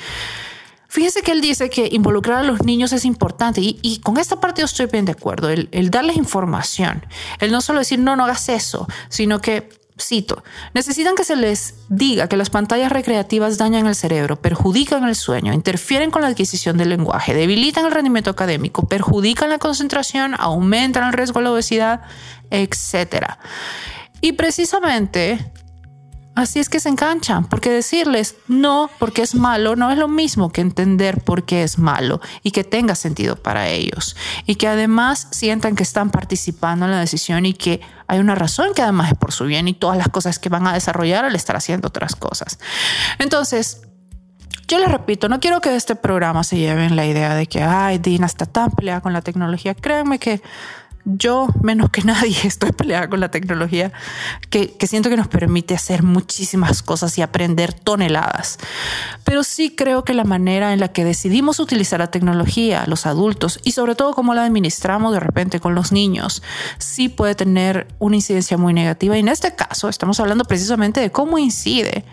Fíjense 0.88 1.24
que 1.24 1.32
él 1.32 1.42
dice 1.42 1.70
que 1.70 1.90
involucrar 1.92 2.40
a 2.40 2.44
los 2.44 2.64
niños 2.64 2.94
es 2.94 3.04
importante 3.04 3.60
y, 3.62 4.00
con 4.02 4.18
esta 4.18 4.40
parte 4.40 4.62
yo 4.62 4.66
estoy 4.66 4.86
bien 4.86 5.04
de 5.04 5.12
acuerdo, 5.12 5.50
el, 5.50 5.68
el 5.72 5.90
darles 5.90 6.16
información, 6.16 7.06
el 7.40 7.52
no 7.52 7.60
solo 7.60 7.80
decir 7.80 8.00
no, 8.00 8.16
no 8.16 8.24
hagas 8.24 8.48
eso, 8.48 8.88
sino 9.10 9.42
que 9.42 9.68
Cito, 9.98 10.44
necesitan 10.74 11.16
que 11.16 11.24
se 11.24 11.38
les 11.38 11.76
diga 11.88 12.28
que 12.28 12.36
las 12.36 12.50
pantallas 12.50 12.92
recreativas 12.92 13.58
dañan 13.58 13.88
el 13.88 13.96
cerebro, 13.96 14.42
perjudican 14.42 15.06
el 15.08 15.16
sueño, 15.16 15.54
interfieren 15.54 16.12
con 16.12 16.22
la 16.22 16.28
adquisición 16.28 16.78
del 16.78 16.90
lenguaje, 16.90 17.34
debilitan 17.34 17.86
el 17.86 17.94
rendimiento 17.94 18.30
académico, 18.30 18.88
perjudican 18.90 19.50
la 19.50 19.58
concentración, 19.58 20.36
aumentan 20.38 21.08
el 21.08 21.14
riesgo 21.14 21.40
de 21.40 21.44
la 21.46 21.52
obesidad, 21.52 22.02
etc. 22.52 23.26
Y 24.20 24.34
precisamente 24.34 25.52
Así 26.36 26.60
es 26.60 26.68
que 26.68 26.82
se 26.82 26.90
enganchan, 26.90 27.46
porque 27.46 27.70
decirles 27.70 28.36
no 28.50 28.90
porque 29.00 29.22
es 29.22 29.36
malo 29.36 29.78
no 29.78 29.90
es 29.90 29.98
lo 29.98 30.10
mismo 30.10 30.52
que 30.52 30.60
entender 30.60 31.24
por 31.24 31.44
qué 31.44 31.64
es 31.64 31.80
malo 31.80 32.20
y 32.44 32.52
que 32.52 32.66
tenga 32.66 32.94
sentido 32.96 33.38
para 33.38 33.70
ellos. 33.70 34.18
Y 34.46 34.56
que 34.56 34.68
además 34.68 35.30
sientan 35.32 35.76
que 35.76 35.84
están 35.84 36.12
participando 36.12 36.86
en 36.86 36.92
la 36.92 37.00
decisión 37.00 37.46
y 37.46 37.54
que 37.54 37.80
hay 38.08 38.20
una 38.20 38.36
razón 38.36 38.74
que 38.76 38.82
además 38.82 39.14
es 39.14 39.18
por 39.18 39.32
su 39.32 39.46
bien 39.46 39.70
y 39.70 39.74
todas 39.74 39.98
las 39.98 40.10
cosas 40.10 40.38
que 40.38 40.50
van 40.50 40.68
a 40.68 40.74
desarrollar 40.74 41.24
al 41.24 41.36
estar 41.36 41.56
haciendo 41.56 41.88
otras 41.88 42.16
cosas. 42.16 42.60
Entonces, 43.18 43.82
yo 44.68 44.80
les 44.80 44.92
repito, 44.92 45.30
no 45.30 45.40
quiero 45.40 45.62
que 45.62 45.76
este 45.76 45.96
programa 45.96 46.44
se 46.44 46.58
lleve 46.58 46.86
en 46.86 46.96
la 46.96 47.06
idea 47.06 47.36
de 47.36 47.46
que, 47.46 47.62
ay, 47.62 48.00
Dina 48.00 48.26
está 48.26 48.46
tan 48.46 48.72
peleada 48.72 49.00
con 49.00 49.14
la 49.14 49.22
tecnología. 49.22 49.76
Créanme 49.76 50.20
que 50.20 50.42
yo, 51.06 51.48
menos 51.62 51.92
que 51.92 52.02
nadie, 52.04 52.36
estoy 52.44 52.72
peleada 52.72 53.10
con 53.10 53.20
la 53.20 53.30
tecnología 53.30 53.94
que, 54.50 54.76
siento 54.88 55.10
que 55.10 55.18
nos 55.18 55.28
permite 55.28 55.76
hacer 55.76 56.04
muchísimas 56.04 56.84
cosas 56.84 57.18
y 57.18 57.22
aprender 57.22 57.74
toneladas. 57.74 58.58
Pero 59.24 59.44
sí 59.44 59.76
creo 59.76 60.04
que 60.04 60.14
la 60.14 60.24
manera 60.24 60.74
en 60.74 60.80
la 60.80 60.90
que 60.90 61.06
decidimos 61.06 61.60
utilizar 61.60 62.00
la 62.00 62.12
tecnología, 62.12 62.86
los 62.88 63.06
adultos, 63.06 63.60
y 63.64 63.72
sobre 63.72 63.96
todo 63.96 64.14
cómo 64.14 64.34
la 64.34 64.44
administramos 64.44 65.14
de 65.14 65.20
repente 65.20 65.60
con 65.60 65.76
los 65.76 65.92
niños, 65.92 66.44
sí 66.80 67.10
puede 67.10 67.36
tener 67.36 67.88
una 68.00 68.16
incidencia 68.16 68.58
muy 68.58 68.74
negativa. 68.74 69.16
Y 69.16 69.20
en 69.20 69.30
este 69.30 69.56
caso 69.56 69.90
estamos 69.90 70.20
hablando 70.20 70.44
precisamente 70.46 71.00
de 71.00 71.12
cómo 71.12 71.38
incide 71.38 72.06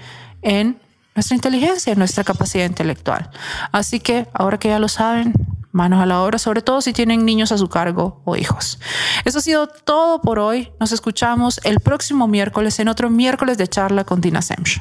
en 0.43 0.79
nuestra 1.15 1.35
inteligencia, 1.35 1.93
en 1.93 1.99
nuestra 1.99 2.25
capacidad 2.25 2.65
intelectual. 2.65 3.31
Así 3.71 4.01
que 4.01 4.29
ahora 4.33 4.59
que 4.59 4.69
ya 4.69 4.79
lo 4.79 4.89
saben, 4.89 5.35
manos 5.73 6.01
a 6.01 6.07
la 6.07 6.23
obra, 6.23 6.39
sobre 6.39 6.63
todo 6.63 6.81
si 6.81 6.93
tienen 6.93 7.25
niños 7.25 7.51
a 7.53 7.59
su 7.59 7.69
cargo 7.69 8.23
o 8.25 8.37
hijos. 8.37 8.79
Eso 9.25 9.39
ha 9.39 9.43
sido 9.43 9.67
todo 9.67 10.21
por 10.21 10.39
hoy. 10.39 10.71
Nos 10.79 10.93
escuchamos 10.93 11.61
el 11.65 11.81
próximo 11.81 12.29
miércoles 12.29 12.79
en 12.79 12.89
otro 12.89 13.11
miércoles 13.11 13.59
de 13.59 13.69
charla 13.69 14.05
con 14.05 14.21
Dina 14.21 14.43
Semch. 14.43 14.81